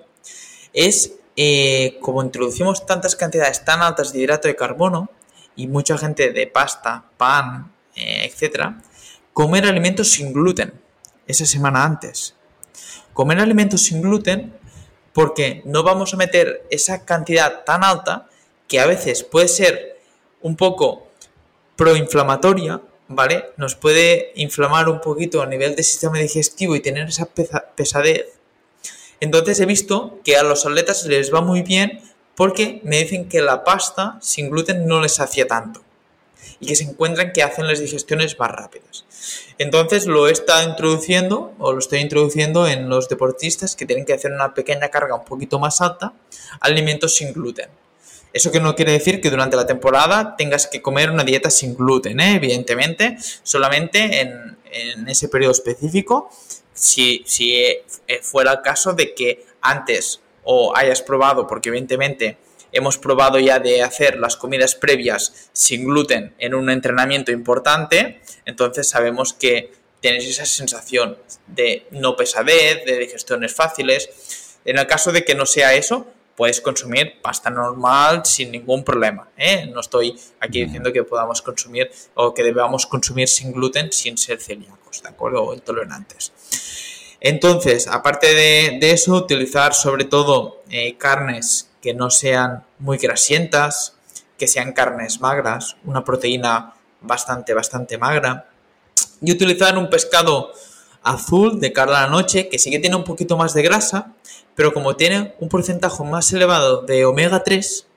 [0.72, 5.09] es eh, como introducimos tantas cantidades tan altas de hidrato de carbono
[5.55, 8.80] y mucha gente de pasta, pan, eh, etcétera,
[9.34, 10.72] comer alimentos sin gluten
[11.26, 12.36] esa semana antes.
[13.13, 14.53] Comer alimentos sin gluten
[15.13, 18.30] porque no vamos a meter esa cantidad tan alta
[18.67, 19.99] que a veces puede ser
[20.43, 21.09] un poco
[21.80, 23.51] proinflamatoria, ¿vale?
[23.57, 27.25] Nos puede inflamar un poquito a nivel del sistema digestivo y tener esa
[27.75, 28.39] pesadez
[29.19, 32.01] entonces he visto que a los atletas les va muy bien
[32.36, 35.82] porque me dicen que la pasta sin gluten no les hacía tanto
[36.61, 39.05] y que se encuentran que hacen las digestiones más rápidas.
[39.57, 44.32] Entonces lo estado introduciendo o lo estoy introduciendo en los deportistas que tienen que hacer
[44.32, 46.13] una pequeña carga un poquito más alta,
[46.61, 47.69] alimentos sin gluten.
[48.32, 51.75] Eso que no quiere decir que durante la temporada tengas que comer una dieta sin
[51.75, 52.36] gluten, ¿eh?
[52.36, 56.30] evidentemente, solamente en, en ese periodo específico
[56.80, 57.25] si,
[57.55, 57.84] eh,
[58.21, 62.38] fuera el caso de que antes o hayas probado, porque evidentemente
[62.71, 68.88] hemos probado ya de hacer las comidas previas sin gluten en un entrenamiento importante, entonces
[68.88, 71.17] sabemos que tienes esa sensación
[71.47, 74.57] de no pesadez, de digestiones fáciles.
[74.63, 76.07] En el caso de que no sea eso,
[76.39, 79.27] puedes consumir pasta normal sin ningún problema.
[79.35, 79.69] ¿eh?
[79.73, 84.39] No estoy aquí diciendo que podamos consumir o que debamos consumir sin gluten sin ser
[84.39, 85.43] celíacos, ¿de acuerdo?
[85.43, 86.31] O intolerantes.
[87.19, 93.97] Entonces, aparte de, eso, utilizar sobre todo eh, carnes que no sean muy grasientas,
[94.37, 98.49] que sean carnes magras, una proteína bastante, bastante magra.
[99.21, 100.53] Y utilizar un pescado
[101.03, 104.13] azul de cara a la noche, que sí que tiene un poquito más de grasa,
[104.55, 107.87] pero como tiene un porcentaje más elevado de omega 3,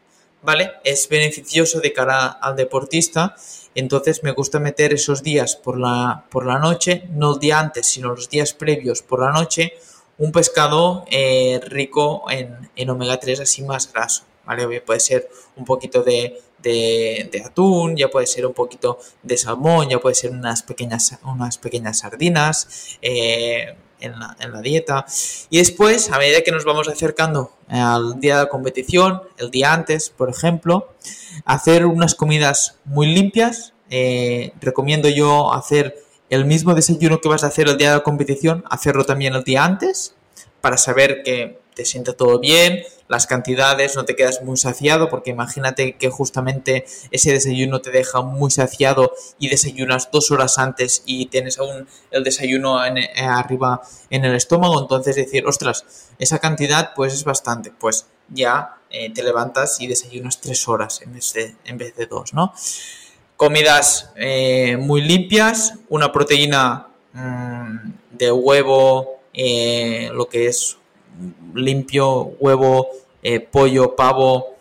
[0.42, 0.72] ¿vale?
[0.84, 3.36] Es beneficioso de cara al deportista
[3.74, 7.86] entonces me gusta meter esos días por la, por la noche, no el día antes,
[7.86, 9.74] sino los días previos por la noche,
[10.18, 14.24] un pescado eh, rico en, omega 3 así más graso.
[14.44, 14.80] ¿vale?
[14.82, 16.40] Puede ser un poquito de,
[17.44, 21.98] atún, ya puede ser un poquito de salmón, ya puede ser unas pequeñas, unas pequeñas
[22.00, 25.06] sardinas eh, en, la, en, la, dieta.
[25.50, 29.72] Y después, a medida que nos vamos acercando al día de la competición, el día
[29.72, 30.92] antes, por ejemplo,
[31.44, 33.72] hacer unas comidas muy limpias.
[33.90, 38.02] Eh, recomiendo yo hacer el mismo desayuno que vas a hacer el día de la
[38.02, 40.14] competición, hacerlo también el día antes,
[40.62, 45.30] para saber que te sienta todo bien, las cantidades, no te quedas muy saciado, porque
[45.30, 51.26] imagínate que justamente ese desayuno te deja muy saciado y desayunas dos horas antes y
[51.26, 55.84] tienes aún el desayuno en, eh, arriba en el estómago, entonces decir, ostras,
[56.18, 61.12] esa cantidad pues es bastante, pues ya eh, te levantas y desayunas tres horas en
[61.12, 62.54] vez de, dos, ¿no?
[63.36, 67.76] comidas eh, muy limpias, una proteína mm,
[68.12, 70.76] de huevo, lo que es
[71.54, 72.88] limpio, huevo,
[73.22, 74.56] eh, pollo, pavo,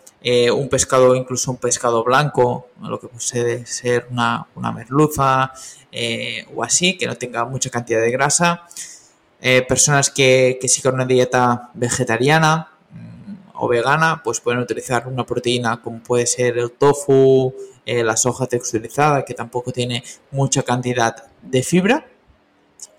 [0.54, 5.52] un pescado, incluso un pescado blanco, lo que puede ser una, merluza
[6.54, 8.62] o así, que no tenga mucha cantidad de grasa.
[9.68, 12.72] personas que, que sigan una dieta vegetariana,
[13.62, 17.54] o vegana, pues pueden utilizar una proteína como puede ser el tofu,
[17.86, 22.04] eh, la soja texturizada, que tampoco tiene mucha cantidad de fibra.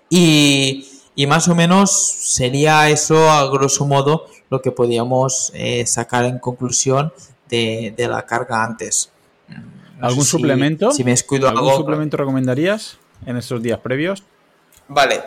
[0.08, 0.88] Y,
[1.26, 7.12] más o menos sería eso, a grosso modo, lo que podíamos eh, sacar en conclusión
[7.48, 9.10] de, la carga antes.
[9.48, 10.90] Mm, ¿Algún suplemento?
[10.90, 14.24] Si me descuido ¿Algún suplemento recomendarías en estos días previos?
[14.88, 15.22] Vale,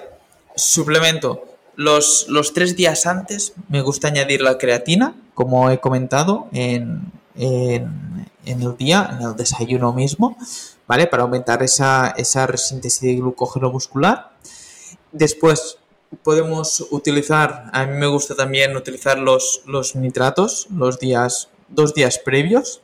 [0.56, 1.44] suplemento.
[1.76, 8.78] Los, los tres días antes me gusta añadir la creatina, como he comentado en, el
[8.78, 10.38] día, en el desayuno mismo,
[10.88, 11.06] ¿vale?
[11.08, 14.32] Para aumentar esa, esa síntesis de glucógeno muscular.
[15.12, 15.77] Después
[16.24, 22.20] podemos utilizar, a mí me gusta también utilizar los, los nitratos los días, dos días
[22.20, 22.82] previos,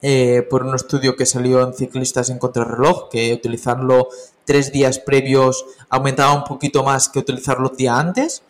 [0.00, 4.08] eh, por un estudio que salió en Ciclistas en Contrarreloj, que utilizarlo
[4.44, 8.42] tres días previos aumentaba un poquito más que utilizarlo el día antes.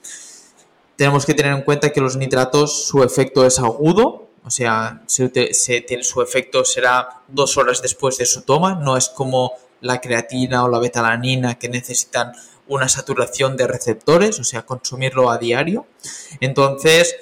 [0.97, 6.23] Tenemos que tener en cuenta que los nitratos, su efecto es agudo, o sea, su
[6.23, 10.79] efecto será dos horas después de su toma, no es como la creatina o la
[10.79, 12.33] betalanina que necesitan
[12.69, 15.87] una saturación de receptores, o sea, consumirlo a diario.
[16.41, 17.17] Entonces,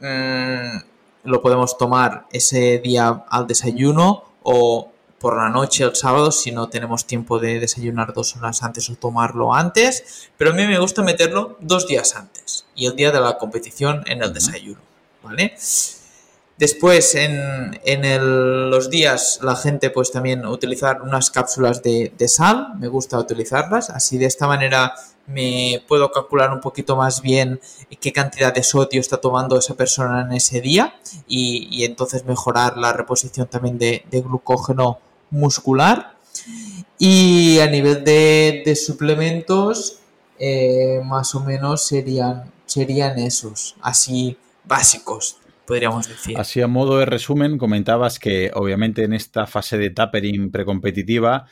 [0.00, 0.78] mm,
[1.24, 6.68] lo podemos tomar ese día al desayuno o por la noche el sábado si no
[6.68, 11.02] tenemos tiempo de desayunar dos horas antes o tomarlo antes, pero a mí me gusta
[11.02, 14.80] meterlo dos días antes y el día de la competición en el desayuno,
[15.22, 15.56] ¿vale?
[16.58, 22.74] Después, en, en los días, la gente pues también utilizar unas cápsulas de, de, sal,
[22.80, 24.92] me gusta utilizarlas, así de esta manera
[25.28, 27.60] me puedo calcular un poquito más bien
[28.00, 30.94] qué cantidad de sodio está tomando esa persona en ese día
[31.28, 34.98] y, y entonces mejorar la reposición también de, de glucógeno
[35.30, 36.16] muscular.
[36.98, 40.00] Y a nivel de, suplementos,
[40.38, 45.36] eh, más o menos serían, serían esos, así básicos,
[45.68, 46.36] podríamos decir.
[46.38, 51.46] Así a modo de resumen, comentabas que obviamente en esta fase de tapering precompetitiva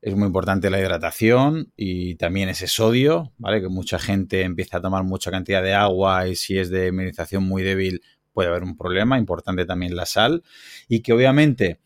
[0.00, 3.60] es muy importante la hidratación y también ese sodio, ¿vale?
[3.60, 7.42] Que mucha gente empieza a tomar mucha cantidad de agua y si es de mineralización
[7.42, 8.02] muy débil
[8.32, 10.44] puede haber un problema, importante también la sal
[10.88, 11.80] y que obviamente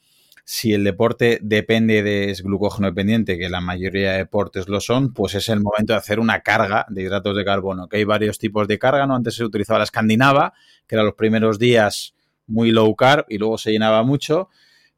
[0.52, 5.36] si el deporte depende de glucógeno dependiente, que la mayoría de deportes lo son, pues
[5.36, 8.66] es el momento de hacer una carga de hidratos de carbono, que hay varios tipos
[8.66, 9.14] de carga, ¿no?
[9.14, 10.52] Antes se utilizaba la escandinava,
[10.88, 12.16] que era los primeros días
[12.48, 14.48] muy low carb y luego se llenaba mucho,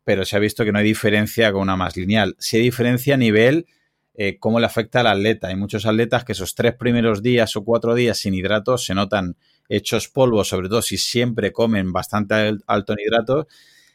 [0.04, 2.34] pero se ha visto que no hay diferencia con una más lineal.
[2.38, 3.66] Sí hay diferencia a nivel
[4.14, 5.48] eh, cómo le afecta al atleta.
[5.48, 9.36] Hay muchos atletas que esos tres primeros días o cuatro días sin hidratos se notan
[9.68, 13.46] hechos polvo, sobre todo si siempre comen bastante alto en hidratos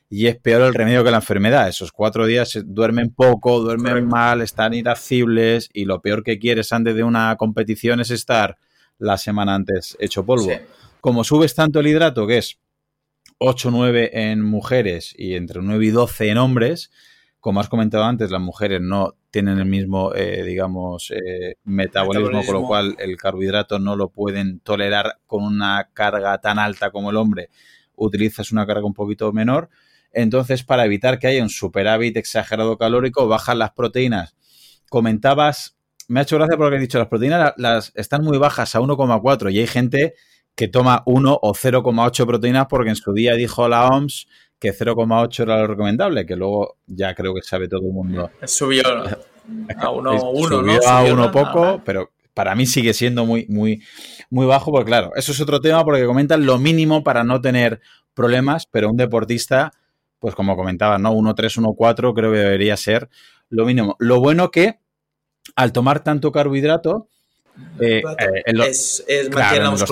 [0.09, 1.67] y es peor el remedio que la enfermedad.
[1.67, 6.95] Esos cuatro días duermen poco, duermen mal, están irascibles y lo peor que quieres antes
[6.95, 8.57] de una competición es estar
[8.99, 10.51] la semana antes hecho polvo.
[11.01, 12.57] Como subes tanto el hidrato, que es
[13.39, 16.89] 8 9 en mujeres y entre 9 y 12 en hombres,
[17.39, 22.45] como has comentado antes, las mujeres no tienen el mismo, eh, digamos, eh, metabolismo, metabolismo,
[22.45, 27.11] con lo cual el carbohidrato no lo pueden tolerar con una carga tan alta como
[27.11, 27.49] el hombre.
[27.95, 29.69] Utilizas una carga un poquito menor
[30.11, 34.35] entonces, para evitar que haya un superávit exagerado calórico, bajan las proteínas.
[34.89, 35.77] Comentabas,
[36.07, 39.51] me ha hecho gracia porque he dicho, las proteínas las, están muy bajas a 1,4
[39.51, 40.15] y hay gente
[40.55, 44.27] que toma 1 o 0,8 proteínas porque en su día dijo la OMS
[44.59, 48.31] que 0,8 era lo recomendable, que luego ya creo que sabe todo el mundo.
[48.45, 53.83] Subió a 1 Subió a 1 poco, pero para mí sigue siendo muy, muy,
[54.29, 57.81] muy bajo, porque claro, eso es otro tema porque comentan lo mínimo para no tener
[58.13, 59.73] problemas, pero un deportista
[60.19, 61.13] pues como comentaba, ¿no?
[61.13, 63.09] 1.3, 1.4 creo que debería ser
[63.49, 63.95] lo mínimo.
[63.99, 64.79] Lo bueno que
[65.55, 67.07] al tomar tanto carbohidrato,
[67.79, 69.03] eh, eh, en, los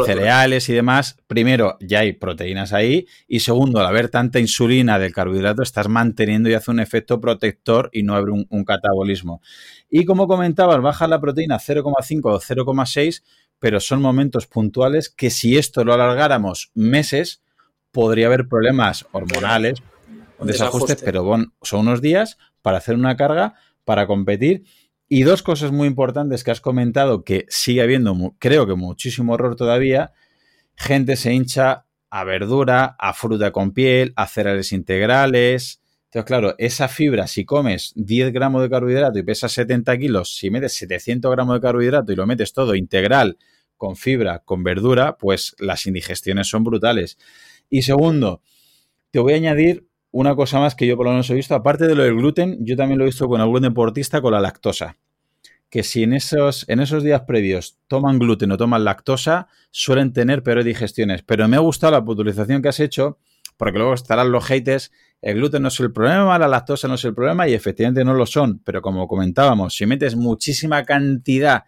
[0.05, 5.13] cereales y demás, primero ya hay proteínas ahí y segundo, al haber tanta insulina del
[5.13, 9.41] carbohidrato, estás manteniendo y hace un efecto protector y no abre un, catabolismo.
[9.89, 13.23] Y como comentabas, baja la proteína 0,5 o 0,6,
[13.59, 17.41] pero son momentos puntuales que si esto lo alargáramos meses,
[17.91, 19.81] podría haber problemas hormonales,
[20.41, 21.25] desajustes, pero
[21.61, 24.65] son unos días para hacer una carga, para competir.
[25.07, 29.55] Y dos cosas muy importantes que has comentado que sigue habiendo, creo que muchísimo error
[29.55, 30.13] todavía.
[30.75, 36.87] Gente se hincha a verdura, a fruta con piel, a cereales integrales, Entonces, claro, esa
[36.87, 41.55] fibra, si comes 10 gramos de carbohidrato y pesas 70 kilos, si metes 700 gramos
[41.55, 43.37] de carbohidrato y lo metes todo integral,
[43.77, 47.17] con fibra, con verdura, pues las indigestiones son brutales.
[47.69, 48.41] Y segundo,
[49.11, 49.87] te voy a añadir
[50.17, 52.57] una cosa más que yo por lo menos he visto, aparte de lo del gluten,
[52.61, 54.95] yo también lo he visto con algún deportista con la lactosa.
[55.69, 60.41] Que si en esos, en esos días previos toman gluten o toman lactosa, suelen tener
[60.41, 61.21] peores digestiones.
[61.21, 63.17] Pero me ha gustado la utilización que has hecho,
[63.57, 64.89] porque luego estarán los haters
[65.21, 68.13] el gluten no es el problema, la lactosa no es el problema y efectivamente no
[68.13, 71.63] lo son, pero como comentábamos, si metes muchísima cantidad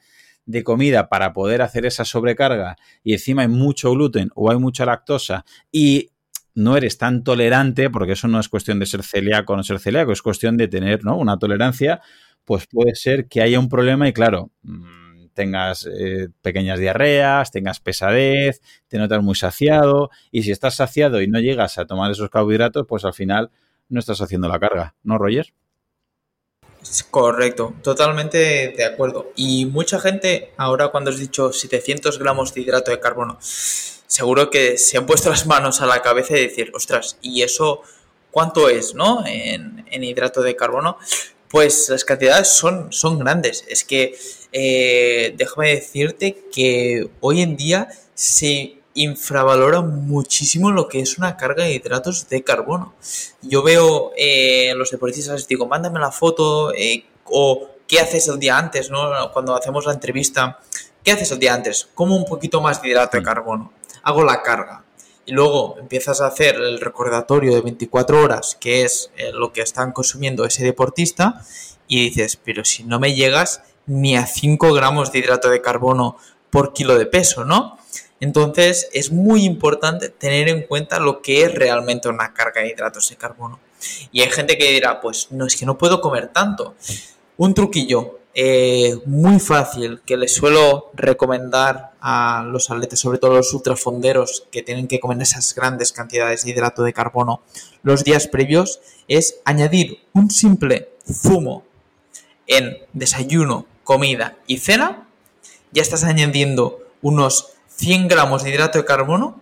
[0.45, 4.85] de comida para poder hacer esa sobrecarga y encima hay mucho gluten o hay mucha
[4.85, 6.11] lactosa y
[6.57, 9.77] no eres tan tolerante, porque eso no es cuestión de ser celíaco o no ser
[9.79, 11.15] celíaco, es cuestión de tener ¿no?
[11.15, 12.01] una tolerancia,
[12.45, 17.79] pues puede ser que haya un problema y claro, mm, tengas eh, pequeñas diarreas, tengas
[17.79, 22.31] pesadez, te notas muy saciado y si estás saciado y no llegas a tomar esos
[22.31, 23.51] carbohidratos, pues al final
[23.87, 25.53] no estás haciendo la carga, ¿no, Roger?
[27.11, 29.31] Correcto, totalmente de acuerdo.
[29.35, 34.77] Y mucha gente, ahora cuando has dicho 700 gramos de hidrato de carbono, seguro que
[34.77, 37.81] se han puesto las manos a la cabeza y decir, ostras, ¿y eso
[38.31, 39.23] cuánto es, no?
[39.25, 40.97] En, hidrato de carbono.
[41.49, 43.65] Pues las cantidades son, son grandes.
[43.69, 44.17] Es que
[44.51, 51.63] eh, déjame decirte que hoy en día se infravalora muchísimo lo que es una carga
[51.63, 52.93] de hidratos de carbono.
[53.41, 58.57] Yo veo eh, los deportistas, digo, mándame la foto eh, o qué haces el día
[58.57, 59.31] antes, ¿no?
[59.31, 60.59] Cuando hacemos la entrevista,
[61.03, 61.89] ¿qué haces el día antes?
[61.93, 63.71] Como un poquito más de hidrato de carbono.
[64.03, 64.83] Hago la carga.
[65.25, 69.61] Y luego empiezas a hacer el recordatorio de 24 horas, que es eh, lo que
[69.61, 71.45] están consumiendo ese deportista,
[71.87, 76.17] y dices, pero si no me llegas ni a 5 gramos de hidrato de carbono
[76.49, 77.77] por kilo de peso, ¿no?
[78.19, 83.09] Entonces es muy importante tener en cuenta lo que es realmente una carga de hidratos
[83.09, 83.59] de carbono.
[84.11, 86.75] Y hay gente que dirá, pues no es que no puedo comer tanto.
[87.37, 93.51] Un truquillo eh, muy fácil que les suelo recomendar a los atletas, sobre todo los
[93.51, 97.41] ultrafonderos que tienen que comer esas grandes cantidades de hidrato de carbono
[97.81, 101.63] los días previos, es añadir un simple zumo
[102.45, 105.07] en desayuno, comida y cena.
[105.71, 109.39] Ya estás añadiendo unos 100 gramos de hidrato de carbono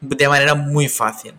[0.00, 1.34] de manera muy fácil.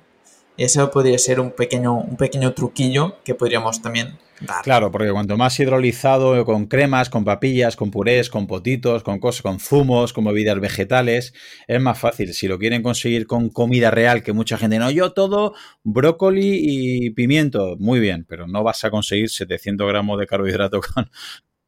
[0.57, 4.61] Eso podría ser un pequeño, un pequeño truquillo que podríamos también dar.
[4.61, 9.41] Claro, porque cuanto más hidrolizado, con cremas, con papillas, con purés, con potitos, con cosas,
[9.41, 11.33] con zumos, con bebidas vegetales,
[11.65, 12.33] es más fácil.
[12.33, 15.53] Si lo quieren conseguir con comida real, que mucha gente no, yo todo
[15.83, 21.09] brócoli y pimiento, muy bien, pero no vas a conseguir 700 gramos de carbohidrato con,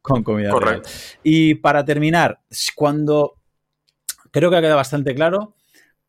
[0.02, 0.82] con comida real.
[1.22, 2.40] Y para terminar,
[2.76, 3.41] cuando
[4.32, 5.54] creo que ha quedado bastante claro,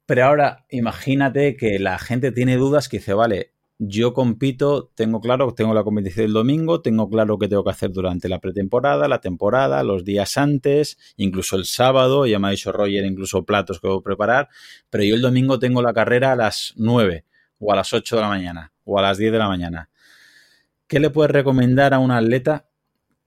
[0.07, 5.53] pero ahora imagínate que la gente tiene dudas que dice, vale, yo compito, tengo claro,
[5.53, 9.19] tengo la competición el domingo, tengo claro qué tengo que hacer durante la pretemporada, la
[9.19, 13.87] temporada, los días antes, incluso el sábado, ya me ha dicho Roger, incluso platos que
[13.87, 14.49] debo preparar,
[14.89, 17.25] pero yo el domingo tengo la carrera a las 9
[17.59, 19.89] o a las 8 de la mañana o a las 10 de la mañana.
[20.87, 22.69] ¿Qué le puedes recomendar a un atleta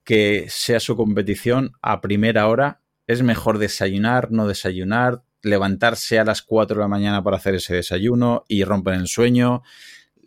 [0.05, 6.43] que sea su competición a primera hora es mejor desayunar, no desayunar, levantarse a las
[6.43, 9.63] 4 de la mañana para hacer ese desayuno y rompen el sueño.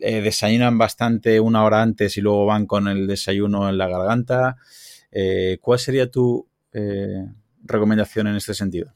[0.00, 4.56] Eh, desayunan bastante una hora antes y luego van con el desayuno en la garganta.
[5.12, 7.26] Eh, ¿Cuál sería tu eh,
[7.64, 8.94] recomendación en este sentido?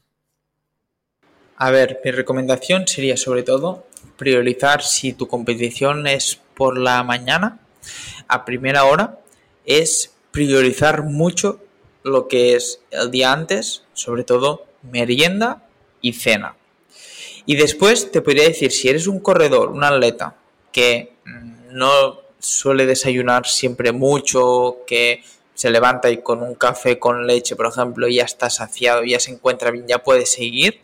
[1.57, 3.85] A ver, mi recomendación sería sobre todo
[4.17, 7.59] priorizar si tu competición es por la mañana,
[8.27, 9.19] a primera hora,
[9.65, 11.64] es priorizar mucho
[12.05, 15.67] lo que es el día antes, sobre todo merienda
[16.01, 16.55] y cena.
[17.47, 20.35] Y después te podría decir, si eres un corredor, un atleta
[20.71, 25.23] que mm, no suele desayunar siempre mucho, que
[25.55, 29.31] se levanta y con un café con leche, por ejemplo, ya está saciado, ya se
[29.31, 30.81] encuentra bien, ya puede seguir,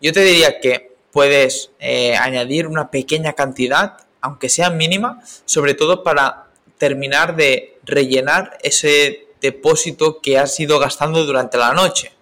[0.00, 6.02] yo te diría que puedes eh, añadir una pequeña cantidad, aunque sea mínima, sobre todo
[6.02, 12.12] para terminar de rellenar ese depósito que has ido gastando durante la noche,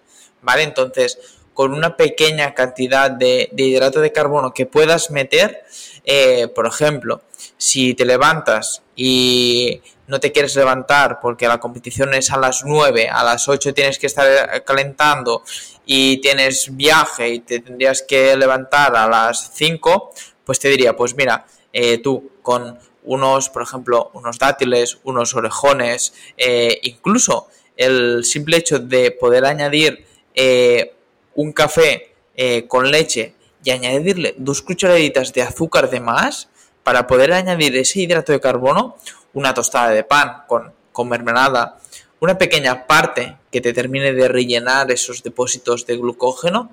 [0.41, 0.63] ¿vale?
[0.63, 1.19] Entonces,
[1.53, 5.63] con una pequeña cantidad de, hidrato de carbono que puedas meter,
[6.03, 7.21] eh, por ejemplo,
[7.57, 13.09] si te levantas y no te quieres levantar porque la competición es a las 9,
[13.09, 15.43] a las 8 tienes que estar calentando
[15.85, 20.11] y tienes viaje y te tendrías que levantar a las 5,
[20.43, 26.13] pues te diría, pues mira, eh, tú con unos, por ejemplo, unos dátiles, unos orejones,
[26.37, 30.93] eh, incluso el simple hecho de poder añadir eh,
[31.35, 33.33] un café eh, con leche
[33.63, 36.49] y añadirle dos cucharaditas de azúcar de más,
[36.83, 38.95] para poder añadir ese hidrato de carbono,
[39.33, 41.79] una tostada de pan con, con mermelada,
[42.19, 46.71] una pequeña parte que te termine de rellenar esos depósitos de glucógeno,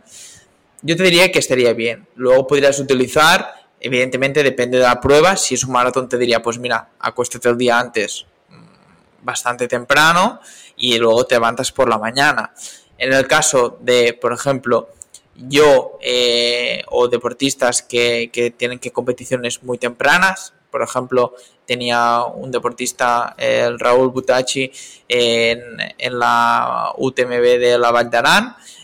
[0.82, 2.06] yo te diría que estaría bien.
[2.16, 6.58] Luego podrías utilizar, evidentemente depende de la prueba, si es un maratón te diría, pues
[6.58, 10.40] mira, acuéstate el día antes mm, bastante temprano
[10.76, 12.54] y luego te levantas por la mañana.
[12.96, 14.90] En el caso de, por ejemplo,
[15.34, 21.34] yo eh, o deportistas que, que, tienen que competiciones muy tempranas, por ejemplo,
[21.66, 24.70] tenía un deportista, el Raúl Butachi,
[25.08, 25.76] en,
[26.18, 28.10] la UTMB de la Val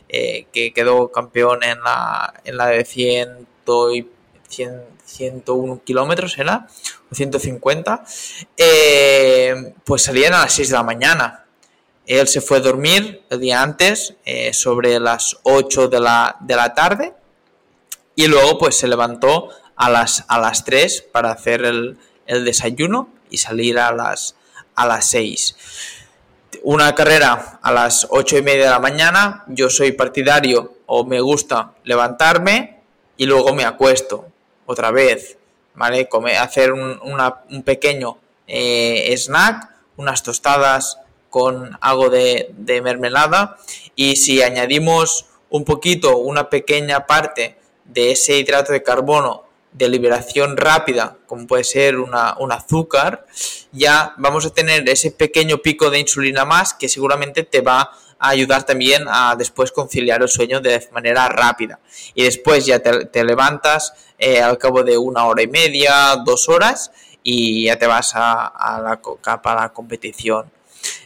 [0.08, 3.46] eh, que quedó campeón en la, en la de 100
[3.94, 4.06] y
[4.48, 6.66] 100, 101 kilómetros, ¿era?
[7.10, 8.04] O 150,
[8.56, 11.44] eh, pues salían a las 6 de la mañana.
[12.06, 16.56] Él se fue a dormir el día antes, eh, sobre las 8 de la, de
[16.56, 17.14] la tarde,
[18.14, 23.10] y luego pues se levantó a las, a las 3 para hacer el, el desayuno
[23.30, 24.34] y salir a las,
[24.74, 25.56] a las 6
[26.62, 31.20] una carrera a las ocho y media de la mañana, yo soy partidario o me
[31.20, 32.80] gusta levantarme
[33.16, 34.26] y luego me acuesto
[34.68, 35.38] otra vez,
[35.74, 36.06] ¿vale?
[36.38, 39.66] hacer un, un pequeño eh, snack,
[39.96, 40.98] unas tostadas
[41.30, 43.56] con algo de, de mermelada
[43.96, 50.58] y si añadimos un poquito, una pequeña parte de ese hidrato de carbono de liberación
[50.58, 53.26] rápida, como puede ser una, un azúcar,
[53.72, 58.30] ya vamos a tener ese pequeño pico de insulina más que seguramente te va a
[58.30, 61.78] ayudar también a después conciliar el sueño de manera rápida.
[62.14, 66.90] Y después ya te, levantas eh, al cabo de una hora y media, dos horas,
[67.22, 70.50] y ya te vas a, la, a la competición.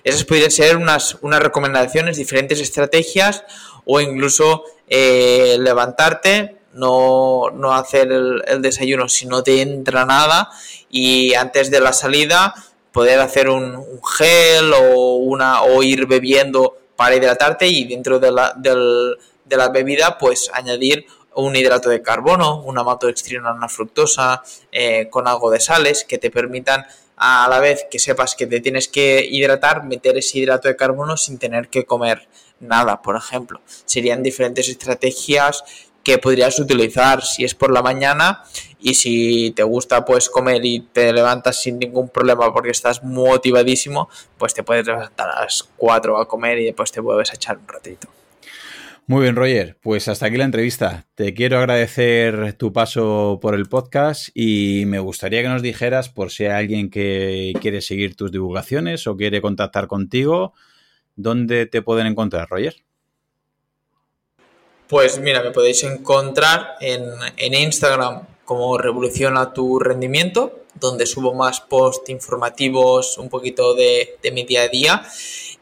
[0.04, 3.44] Esas podrían ser unas, unas recomendaciones, diferentes estrategias
[3.84, 10.50] o incluso eh, levantarte, no, no hacer el, desayuno si no te entra nada
[10.90, 12.54] y antes de la salida
[12.92, 13.84] poder hacer un,
[14.18, 19.70] gel o, una, o ir bebiendo para hidratarte y dentro de la, del, de la
[19.70, 21.04] bebida pues añadir
[21.34, 26.30] un hidrato de carbono, una maltodextrina, una fructosa, eh, con algo de sales que te
[26.30, 30.76] permitan a la vez que sepas que te tienes que hidratar, meter ese hidrato de
[30.76, 32.28] carbono sin tener que comer
[32.60, 33.60] nada, por ejemplo.
[33.84, 35.64] Serían diferentes estrategias
[36.02, 38.42] que podrías utilizar si es por la mañana
[38.80, 44.08] y si te gusta pues comer y te levantas sin ningún problema porque estás motivadísimo,
[44.38, 47.58] pues te puedes levantar a las 4 a comer y después te vuelves a echar
[47.58, 48.08] un ratito.
[49.06, 49.76] Muy bien, Roger.
[49.82, 51.06] Pues hasta aquí la entrevista.
[51.16, 56.30] Te quiero agradecer tu paso por el podcast y me gustaría que nos dijeras por
[56.30, 60.54] si hay alguien que quiere seguir tus divulgaciones o quiere contactar contigo,
[61.16, 62.76] ¿dónde te pueden encontrar, Roger?
[64.92, 72.10] Pues mira, me podéis encontrar en, Instagram como Revoluciona tu rendimiento, donde subo más posts
[72.10, 75.02] informativos, un poquito de, mi día a día.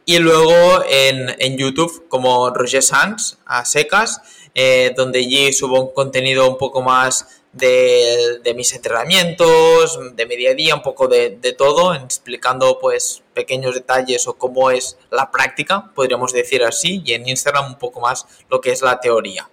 [0.05, 4.21] Y luego en, YouTube como Roger Sanz, a secas,
[4.57, 10.51] eh, donde allí subo un contenido un poco más de, mis entrenamientos, de mi día
[10.51, 15.91] a día, un poco de, todo, explicando pues pequeños detalles o cómo es la práctica,
[15.95, 19.49] podríamos decir así, y en Instagram un poco más lo que es la teoría.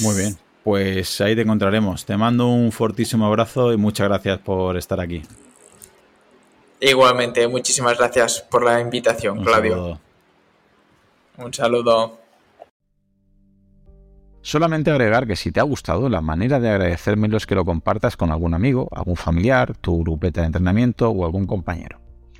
[0.00, 2.04] Muy bien, pues ahí te encontraremos.
[2.04, 5.22] Te mando un fortísimo abrazo y muchas gracias por estar aquí.
[6.80, 10.00] Igualmente, muchísimas gracias por la invitación, Claudio.
[11.36, 12.18] Un saludo.
[14.42, 18.16] Solamente agregar que si te ha gustado, la manera de agradecérmelo es que lo compartas
[18.16, 22.07] con algún amigo, algún familiar, tu grupeta de entrenamiento o algún compañero.